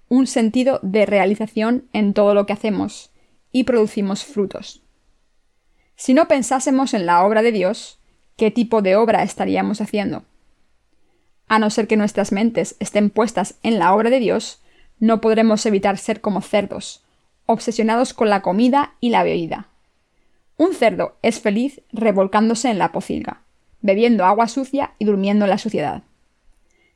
[0.09, 3.13] un sentido de realización en todo lo que hacemos,
[3.53, 4.83] y producimos frutos.
[5.95, 8.01] Si no pensásemos en la obra de Dios,
[8.37, 10.25] ¿qué tipo de obra estaríamos haciendo?
[11.47, 14.61] A no ser que nuestras mentes estén puestas en la obra de Dios,
[14.99, 17.05] no podremos evitar ser como cerdos,
[17.47, 19.69] obsesionados con la comida y la bebida.
[20.57, 23.42] Un cerdo es feliz revolcándose en la pocilga
[23.83, 26.03] bebiendo agua sucia y durmiendo en la suciedad.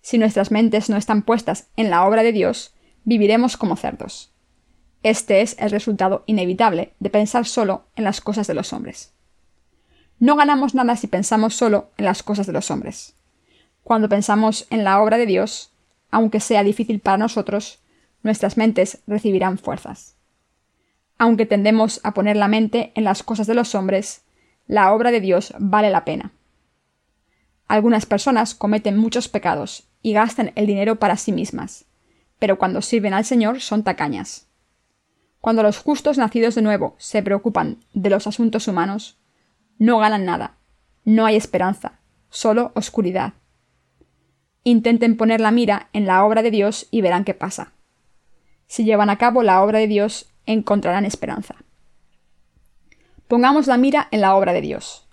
[0.00, 2.72] Si nuestras mentes no están puestas en la obra de Dios,
[3.04, 4.32] viviremos como cerdos.
[5.02, 9.12] Este es el resultado inevitable de pensar solo en las cosas de los hombres.
[10.18, 13.14] No ganamos nada si pensamos solo en las cosas de los hombres.
[13.82, 15.72] Cuando pensamos en la obra de Dios,
[16.10, 17.80] aunque sea difícil para nosotros,
[18.22, 20.16] nuestras mentes recibirán fuerzas.
[21.18, 24.22] Aunque tendemos a poner la mente en las cosas de los hombres,
[24.66, 26.32] la obra de Dios vale la pena.
[27.68, 31.84] Algunas personas cometen muchos pecados y gastan el dinero para sí mismas,
[32.38, 34.46] pero cuando sirven al Señor son tacañas.
[35.40, 39.18] Cuando los justos nacidos de nuevo se preocupan de los asuntos humanos,
[39.78, 40.56] no ganan nada,
[41.04, 42.00] no hay esperanza,
[42.30, 43.34] solo oscuridad.
[44.64, 47.72] Intenten poner la mira en la obra de Dios y verán qué pasa.
[48.66, 51.54] Si llevan a cabo la obra de Dios, encontrarán esperanza.
[53.28, 55.05] Pongamos la mira en la obra de Dios.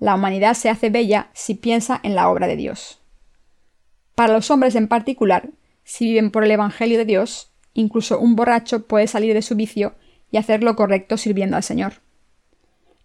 [0.00, 3.00] La humanidad se hace bella si piensa en la obra de Dios.
[4.14, 5.50] Para los hombres en particular,
[5.84, 9.94] si viven por el Evangelio de Dios, incluso un borracho puede salir de su vicio
[10.30, 11.94] y hacer lo correcto sirviendo al Señor.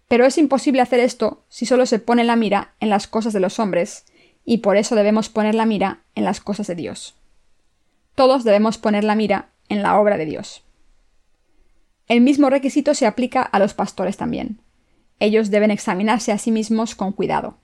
[0.07, 3.39] Pero es imposible hacer esto si solo se pone la mira en las cosas de
[3.39, 4.05] los hombres,
[4.45, 7.15] y por eso debemos poner la mira en las cosas de Dios.
[8.15, 10.63] Todos debemos poner la mira en la obra de Dios.
[12.07, 14.59] El mismo requisito se aplica a los pastores también.
[15.23, 17.55] Ellos deben examinarse a sí mismos con cuidado.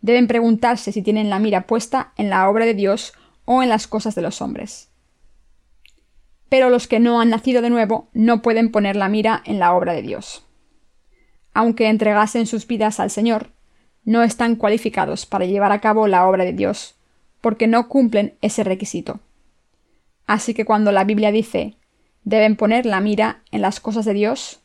[0.00, 3.12] Deben preguntarse si tienen la mira puesta en la obra de Dios
[3.44, 4.90] o en las cosas de los hombres.
[6.48, 9.74] Pero los que no han nacido de nuevo no pueden poner la mira en la
[9.74, 10.44] obra de Dios.
[11.54, 13.52] Aunque entregasen sus vidas al Señor,
[14.04, 16.96] no están cualificados para llevar a cabo la obra de Dios,
[17.40, 19.20] porque no cumplen ese requisito.
[20.26, 21.76] Así que cuando la Biblia dice
[22.24, 24.61] deben poner la mira en las cosas de Dios,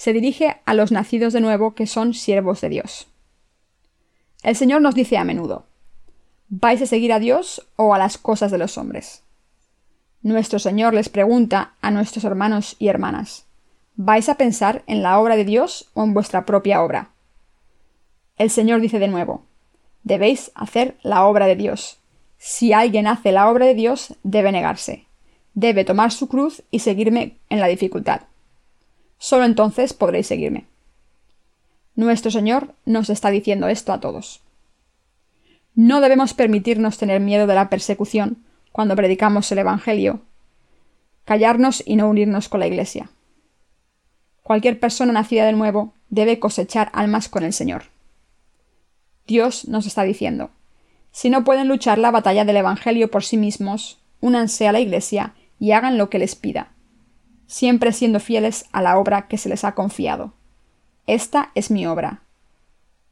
[0.00, 3.06] se dirige a los nacidos de nuevo que son siervos de Dios.
[4.42, 5.66] El Señor nos dice a menudo,
[6.48, 9.24] ¿vais a seguir a Dios o a las cosas de los hombres?
[10.22, 13.44] Nuestro Señor les pregunta a nuestros hermanos y hermanas,
[13.94, 17.10] ¿vais a pensar en la obra de Dios o en vuestra propia obra?
[18.38, 19.44] El Señor dice de nuevo,
[20.02, 21.98] debéis hacer la obra de Dios.
[22.38, 25.04] Si alguien hace la obra de Dios, debe negarse,
[25.52, 28.29] debe tomar su cruz y seguirme en la dificultad.
[29.22, 30.64] Solo entonces podréis seguirme.
[31.94, 34.40] Nuestro Señor nos está diciendo esto a todos.
[35.74, 38.38] No debemos permitirnos tener miedo de la persecución,
[38.72, 40.22] cuando predicamos el Evangelio,
[41.26, 43.10] callarnos y no unirnos con la Iglesia.
[44.42, 47.84] Cualquier persona nacida de nuevo debe cosechar almas con el Señor.
[49.26, 50.50] Dios nos está diciendo,
[51.12, 55.34] si no pueden luchar la batalla del Evangelio por sí mismos, únanse a la Iglesia
[55.58, 56.72] y hagan lo que les pida,
[57.50, 60.32] siempre siendo fieles a la obra que se les ha confiado.
[61.08, 62.22] Esta es mi obra.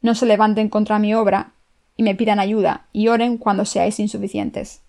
[0.01, 1.51] No se levanten contra mi obra
[1.97, 4.81] y me pidan ayuda y oren cuando seáis insuficientes.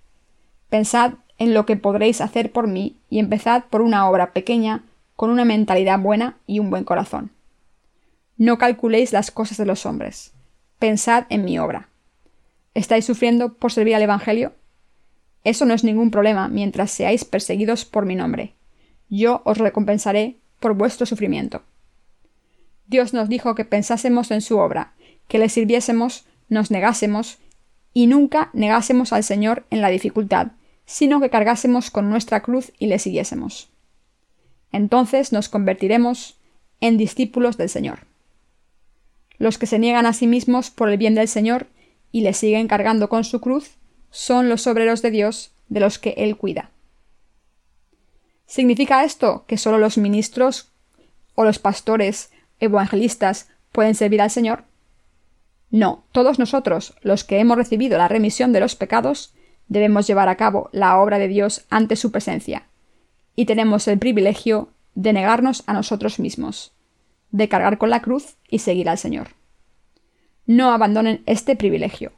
[0.68, 4.84] Pensad en lo que podréis hacer por mí y empezad por una obra pequeña
[5.16, 7.32] con una mentalidad buena y un buen corazón.
[8.36, 10.32] No calculéis las cosas de los hombres.
[10.78, 11.88] Pensad en mi obra.
[12.74, 14.53] ¿Estáis sufriendo por servir al Evangelio?
[15.42, 18.55] Eso no es ningún problema mientras seáis perseguidos por mi nombre.
[19.11, 21.63] Yo os recompensaré por vuestro sufrimiento.
[22.87, 24.95] Dios nos dijo que pensásemos en su obra,
[25.29, 27.39] que le sirviésemos, nos negásemos
[27.93, 30.53] y nunca negásemos al Señor en la dificultad,
[30.87, 33.69] sino que cargásemos con nuestra cruz y le siguiésemos.
[34.73, 36.37] Entonces nos convertiremos
[36.81, 38.01] en discípulos del Señor.
[39.39, 41.67] Los que se niegan a sí mismos por el bien del Señor
[42.13, 43.77] y le siguen cargando con su cruz
[44.11, 46.71] son los obreros de Dios de los que Él cuida.
[48.51, 50.72] ¿Significa esto que solo los ministros
[51.36, 54.64] o los pastores evangelistas pueden servir al Señor?
[55.70, 59.32] No, todos nosotros, los que hemos recibido la remisión de los pecados,
[59.68, 62.66] debemos llevar a cabo la obra de Dios ante su presencia,
[63.36, 66.72] y tenemos el privilegio de negarnos a nosotros mismos,
[67.30, 69.28] de cargar con la cruz y seguir al Señor.
[70.46, 72.11] No abandonen este privilegio.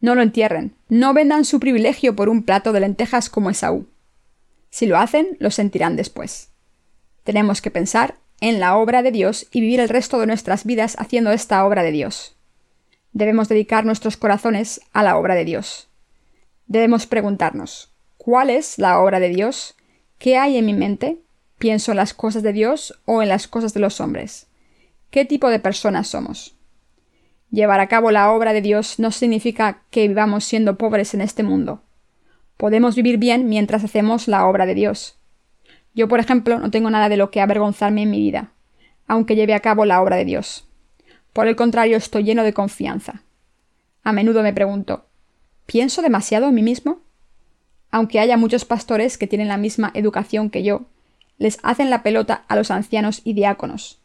[0.00, 3.86] No lo entierren, no vendan su privilegio por un plato de lentejas como Esaú.
[4.72, 6.48] Si lo hacen, lo sentirán después.
[7.24, 10.96] Tenemos que pensar en la obra de Dios y vivir el resto de nuestras vidas
[10.98, 12.36] haciendo esta obra de Dios.
[13.12, 15.88] Debemos dedicar nuestros corazones a la obra de Dios.
[16.68, 19.76] Debemos preguntarnos, ¿cuál es la obra de Dios?
[20.18, 21.18] ¿Qué hay en mi mente?
[21.58, 24.46] ¿Pienso en las cosas de Dios o en las cosas de los hombres?
[25.10, 26.56] ¿Qué tipo de personas somos?
[27.50, 31.42] Llevar a cabo la obra de Dios no significa que vivamos siendo pobres en este
[31.42, 31.82] mundo.
[32.56, 35.18] Podemos vivir bien mientras hacemos la obra de Dios.
[35.94, 38.52] Yo, por ejemplo, no tengo nada de lo que avergonzarme en mi vida,
[39.06, 40.68] aunque lleve a cabo la obra de Dios.
[41.32, 43.22] Por el contrario, estoy lleno de confianza.
[44.04, 45.06] A menudo me pregunto,
[45.66, 47.02] ¿pienso demasiado en mí mismo?
[47.92, 50.86] aunque haya muchos pastores que tienen la misma educación que yo,
[51.38, 54.00] les hacen la pelota a los ancianos y diáconos.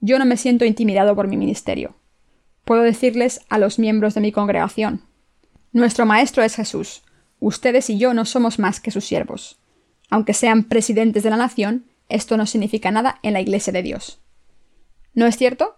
[0.00, 1.96] Yo no me siento intimidado por mi ministerio.
[2.64, 5.02] Puedo decirles a los miembros de mi congregación,
[5.72, 7.02] Nuestro Maestro es Jesús,
[7.40, 9.58] ustedes y yo no somos más que sus siervos.
[10.10, 14.20] Aunque sean presidentes de la nación, esto no significa nada en la Iglesia de Dios.
[15.14, 15.76] ¿No es cierto?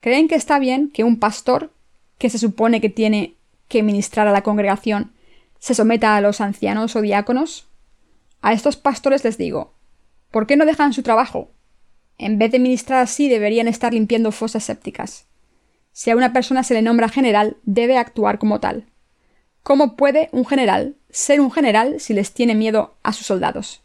[0.00, 1.72] ¿Creen que está bien que un pastor,
[2.18, 3.36] que se supone que tiene
[3.68, 5.12] que ministrar a la congregación,
[5.58, 7.68] se someta a los ancianos o diáconos?
[8.40, 9.74] A estos pastores les digo,
[10.30, 11.50] ¿por qué no dejan su trabajo?
[12.18, 15.26] En vez de ministrar así deberían estar limpiando fosas sépticas.
[15.92, 18.86] Si a una persona se le nombra general, debe actuar como tal.
[19.62, 23.80] ¿Cómo puede un general ser un general si les tiene miedo a sus soldados?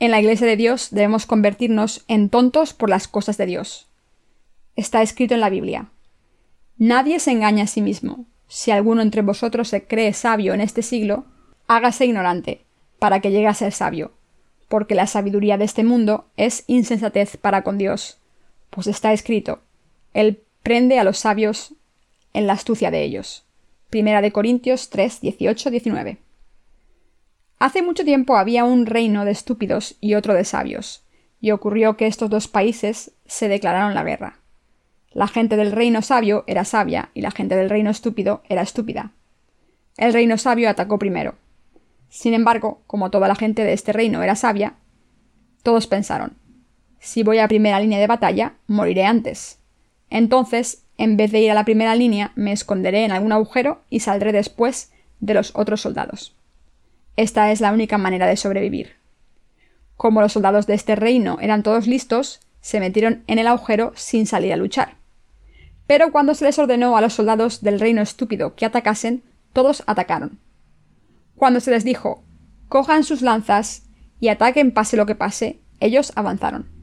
[0.00, 3.86] En la Iglesia de Dios debemos convertirnos en tontos por las cosas de Dios.
[4.74, 5.90] Está escrito en la Biblia.
[6.78, 8.24] Nadie se engaña a sí mismo.
[8.48, 11.26] Si alguno entre vosotros se cree sabio en este siglo,
[11.68, 12.64] hágase ignorante,
[12.98, 14.10] para que llegue a ser sabio,
[14.68, 18.18] porque la sabiduría de este mundo es insensatez para con Dios,
[18.70, 19.60] pues está escrito,
[20.12, 21.74] Él prende a los sabios
[22.32, 23.44] en la astucia de ellos.
[23.90, 26.18] Primera de Corintios 3, 18, 19.
[27.58, 31.04] Hace mucho tiempo había un reino de estúpidos y otro de sabios,
[31.40, 34.38] y ocurrió que estos dos países se declararon la guerra.
[35.12, 39.12] La gente del reino sabio era sabia y la gente del reino estúpido era estúpida.
[39.96, 41.34] El reino sabio atacó primero.
[42.08, 44.76] Sin embargo, como toda la gente de este reino era sabia,
[45.62, 46.40] todos pensaron
[47.00, 49.58] si voy a primera línea de batalla, moriré antes.
[50.10, 54.00] Entonces, en vez de ir a la primera línea, me esconderé en algún agujero y
[54.00, 56.36] saldré después de los otros soldados.
[57.16, 58.96] Esta es la única manera de sobrevivir.
[59.96, 64.26] Como los soldados de este reino eran todos listos, se metieron en el agujero sin
[64.26, 64.96] salir a luchar.
[65.86, 69.22] Pero cuando se les ordenó a los soldados del reino estúpido que atacasen,
[69.54, 70.38] todos atacaron.
[71.34, 72.22] Cuando se les dijo
[72.68, 73.84] cojan sus lanzas
[74.20, 76.79] y ataquen pase lo que pase, ellos avanzaron.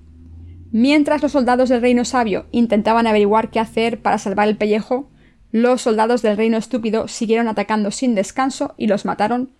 [0.71, 5.09] Mientras los soldados del reino sabio intentaban averiguar qué hacer para salvar el pellejo,
[5.51, 9.51] los soldados del reino estúpido siguieron atacando sin descanso y los mataron,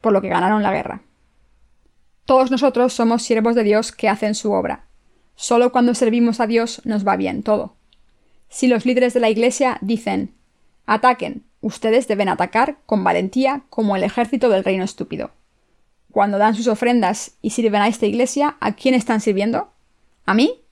[0.00, 1.02] por lo que ganaron la guerra.
[2.24, 4.86] Todos nosotros somos siervos de Dios que hacen su obra.
[5.34, 7.76] Solo cuando servimos a Dios nos va bien todo.
[8.48, 10.34] Si los líderes de la Iglesia dicen
[10.86, 15.30] ataquen ustedes deben atacar con valentía como el ejército del reino estúpido.
[16.10, 19.71] Cuando dan sus ofrendas y sirven a esta iglesia, ¿a quién están sirviendo?
[20.24, 20.62] ¿A mí?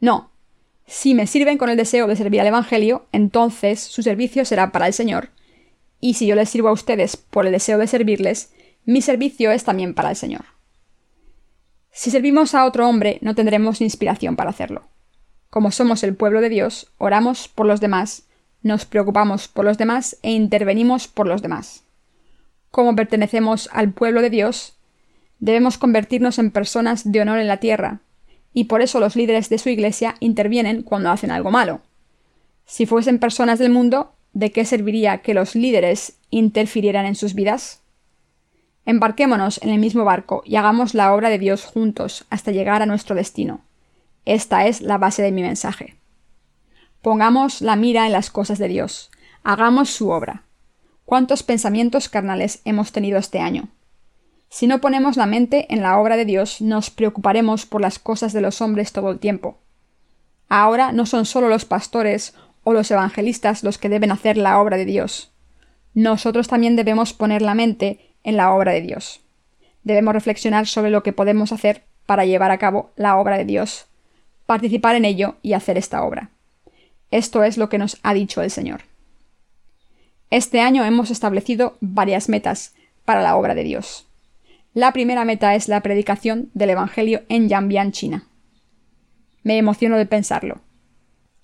[0.00, 0.30] No.
[0.86, 4.86] Si me sirven con el deseo de servir al Evangelio, entonces su servicio será para
[4.86, 5.30] el Señor.
[6.00, 8.52] Y si yo les sirvo a ustedes por el deseo de servirles,
[8.84, 10.44] mi servicio es también para el Señor.
[11.92, 14.88] Si servimos a otro hombre, no tendremos inspiración para hacerlo.
[15.50, 18.24] Como somos el pueblo de Dios, oramos por los demás,
[18.62, 21.84] nos preocupamos por los demás e intervenimos por los demás.
[22.70, 24.76] Como pertenecemos al pueblo de Dios,
[25.40, 28.00] debemos convertirnos en personas de honor en la tierra,
[28.52, 31.80] y por eso los líderes de su iglesia intervienen cuando hacen algo malo.
[32.64, 37.80] Si fuesen personas del mundo, ¿de qué serviría que los líderes interfirieran en sus vidas?
[38.86, 42.86] Embarquémonos en el mismo barco y hagamos la obra de Dios juntos hasta llegar a
[42.86, 43.60] nuestro destino.
[44.24, 45.96] Esta es la base de mi mensaje.
[47.02, 49.10] Pongamos la mira en las cosas de Dios.
[49.42, 50.44] Hagamos su obra.
[51.04, 53.68] ¿Cuántos pensamientos carnales hemos tenido este año?
[54.50, 58.32] Si no ponemos la mente en la obra de Dios, nos preocuparemos por las cosas
[58.32, 59.58] de los hombres todo el tiempo.
[60.48, 62.34] Ahora no son solo los pastores
[62.64, 65.30] o los evangelistas los que deben hacer la obra de Dios.
[65.94, 69.20] Nosotros también debemos poner la mente en la obra de Dios.
[69.84, 73.86] Debemos reflexionar sobre lo que podemos hacer para llevar a cabo la obra de Dios,
[74.46, 76.30] participar en ello y hacer esta obra.
[77.12, 78.82] Esto es lo que nos ha dicho el Señor.
[80.28, 82.74] Este año hemos establecido varias metas
[83.04, 84.09] para la obra de Dios.
[84.72, 88.28] La primera meta es la predicación del Evangelio en Yambian, China.
[89.42, 90.60] Me emociono de pensarlo.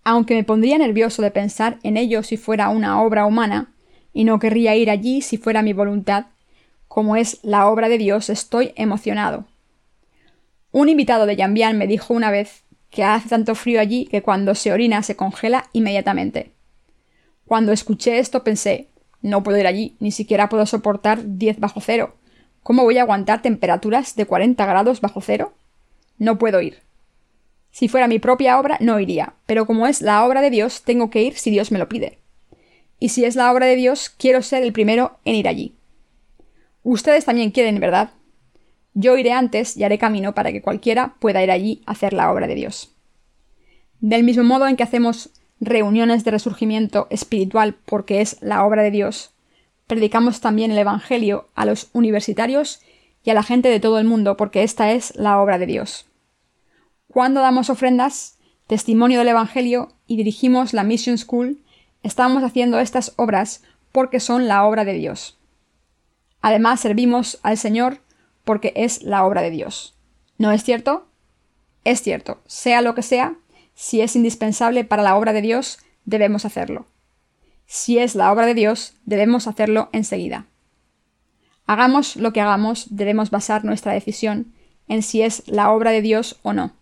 [0.05, 3.73] Aunque me pondría nervioso de pensar en ello si fuera una obra humana,
[4.13, 6.27] y no querría ir allí si fuera mi voluntad,
[6.87, 9.47] como es la obra de Dios, estoy emocionado.
[10.71, 14.55] Un invitado de Yambian me dijo una vez que hace tanto frío allí que cuando
[14.55, 16.53] se orina se congela inmediatamente.
[17.45, 18.87] Cuando escuché esto pensé,
[19.21, 22.15] no puedo ir allí, ni siquiera puedo soportar 10 bajo cero.
[22.67, 25.53] ¿Cómo voy a aguantar temperaturas de 40 grados bajo cero?
[26.19, 26.83] No puedo ir.
[27.71, 31.09] Si fuera mi propia obra, no iría, pero como es la obra de Dios, tengo
[31.09, 32.19] que ir si Dios me lo pide.
[32.99, 35.77] Y si es la obra de Dios, quiero ser el primero en ir allí.
[36.83, 38.11] Ustedes también quieren, ¿verdad?
[38.95, 42.33] Yo iré antes y haré camino para que cualquiera pueda ir allí a hacer la
[42.33, 42.97] obra de Dios.
[44.01, 48.91] Del mismo modo en que hacemos reuniones de resurgimiento espiritual porque es la obra de
[48.91, 49.36] Dios,
[49.87, 52.81] predicamos también el Evangelio a los universitarios
[53.23, 56.07] y a la gente de todo el mundo porque esta es la obra de Dios.
[57.09, 61.63] Cuando damos ofrendas, testimonio del Evangelio y dirigimos la Mission School,
[62.03, 63.63] estamos haciendo estas obras
[63.93, 65.39] porque son la obra de Dios.
[66.43, 67.99] Además, servimos al Señor
[68.45, 69.95] porque es la obra de Dios.
[70.39, 71.07] ¿No es cierto?
[71.85, 73.37] Es cierto, sea lo que sea,
[73.75, 76.87] si es indispensable para la obra de Dios, debemos hacerlo.
[77.67, 80.47] Si es la obra de Dios, debemos hacerlo enseguida.
[81.67, 84.53] Hagamos lo que hagamos, debemos basar nuestra decisión
[84.89, 86.73] en si es la obra de Dios o no.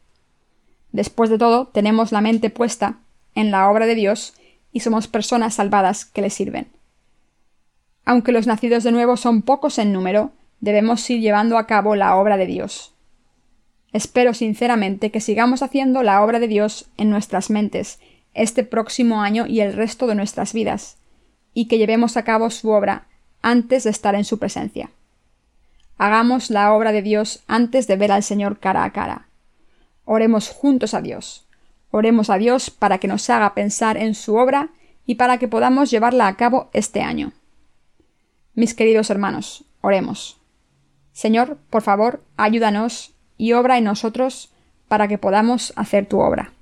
[0.93, 2.99] Después de todo, tenemos la mente puesta
[3.35, 4.35] en la obra de Dios
[4.73, 6.69] y somos personas salvadas que le sirven.
[8.05, 12.17] Aunque los nacidos de nuevo son pocos en número, debemos ir llevando a cabo la
[12.17, 12.93] obra de Dios.
[13.93, 18.01] Espero sinceramente que sigamos haciendo la obra de Dios en nuestras mentes
[18.35, 20.99] este próximo año y el resto de nuestras vidas,
[21.55, 23.07] y que llevemos a cabo su obra
[23.43, 24.91] antes de estar en su presencia.
[25.97, 29.29] Hagamos la obra de Dios antes de ver al Señor cara a cara.
[30.05, 31.47] Oremos juntos a Dios.
[31.91, 34.71] Oremos a Dios para que nos haga pensar en su obra
[35.07, 37.33] y para que podamos llevarla a cabo este año.
[38.55, 40.41] Mis queridos hermanos, oremos.
[41.13, 44.53] Señor, por favor, ayúdanos y obra en nosotros
[44.89, 46.54] para que podamos hacer tu obra.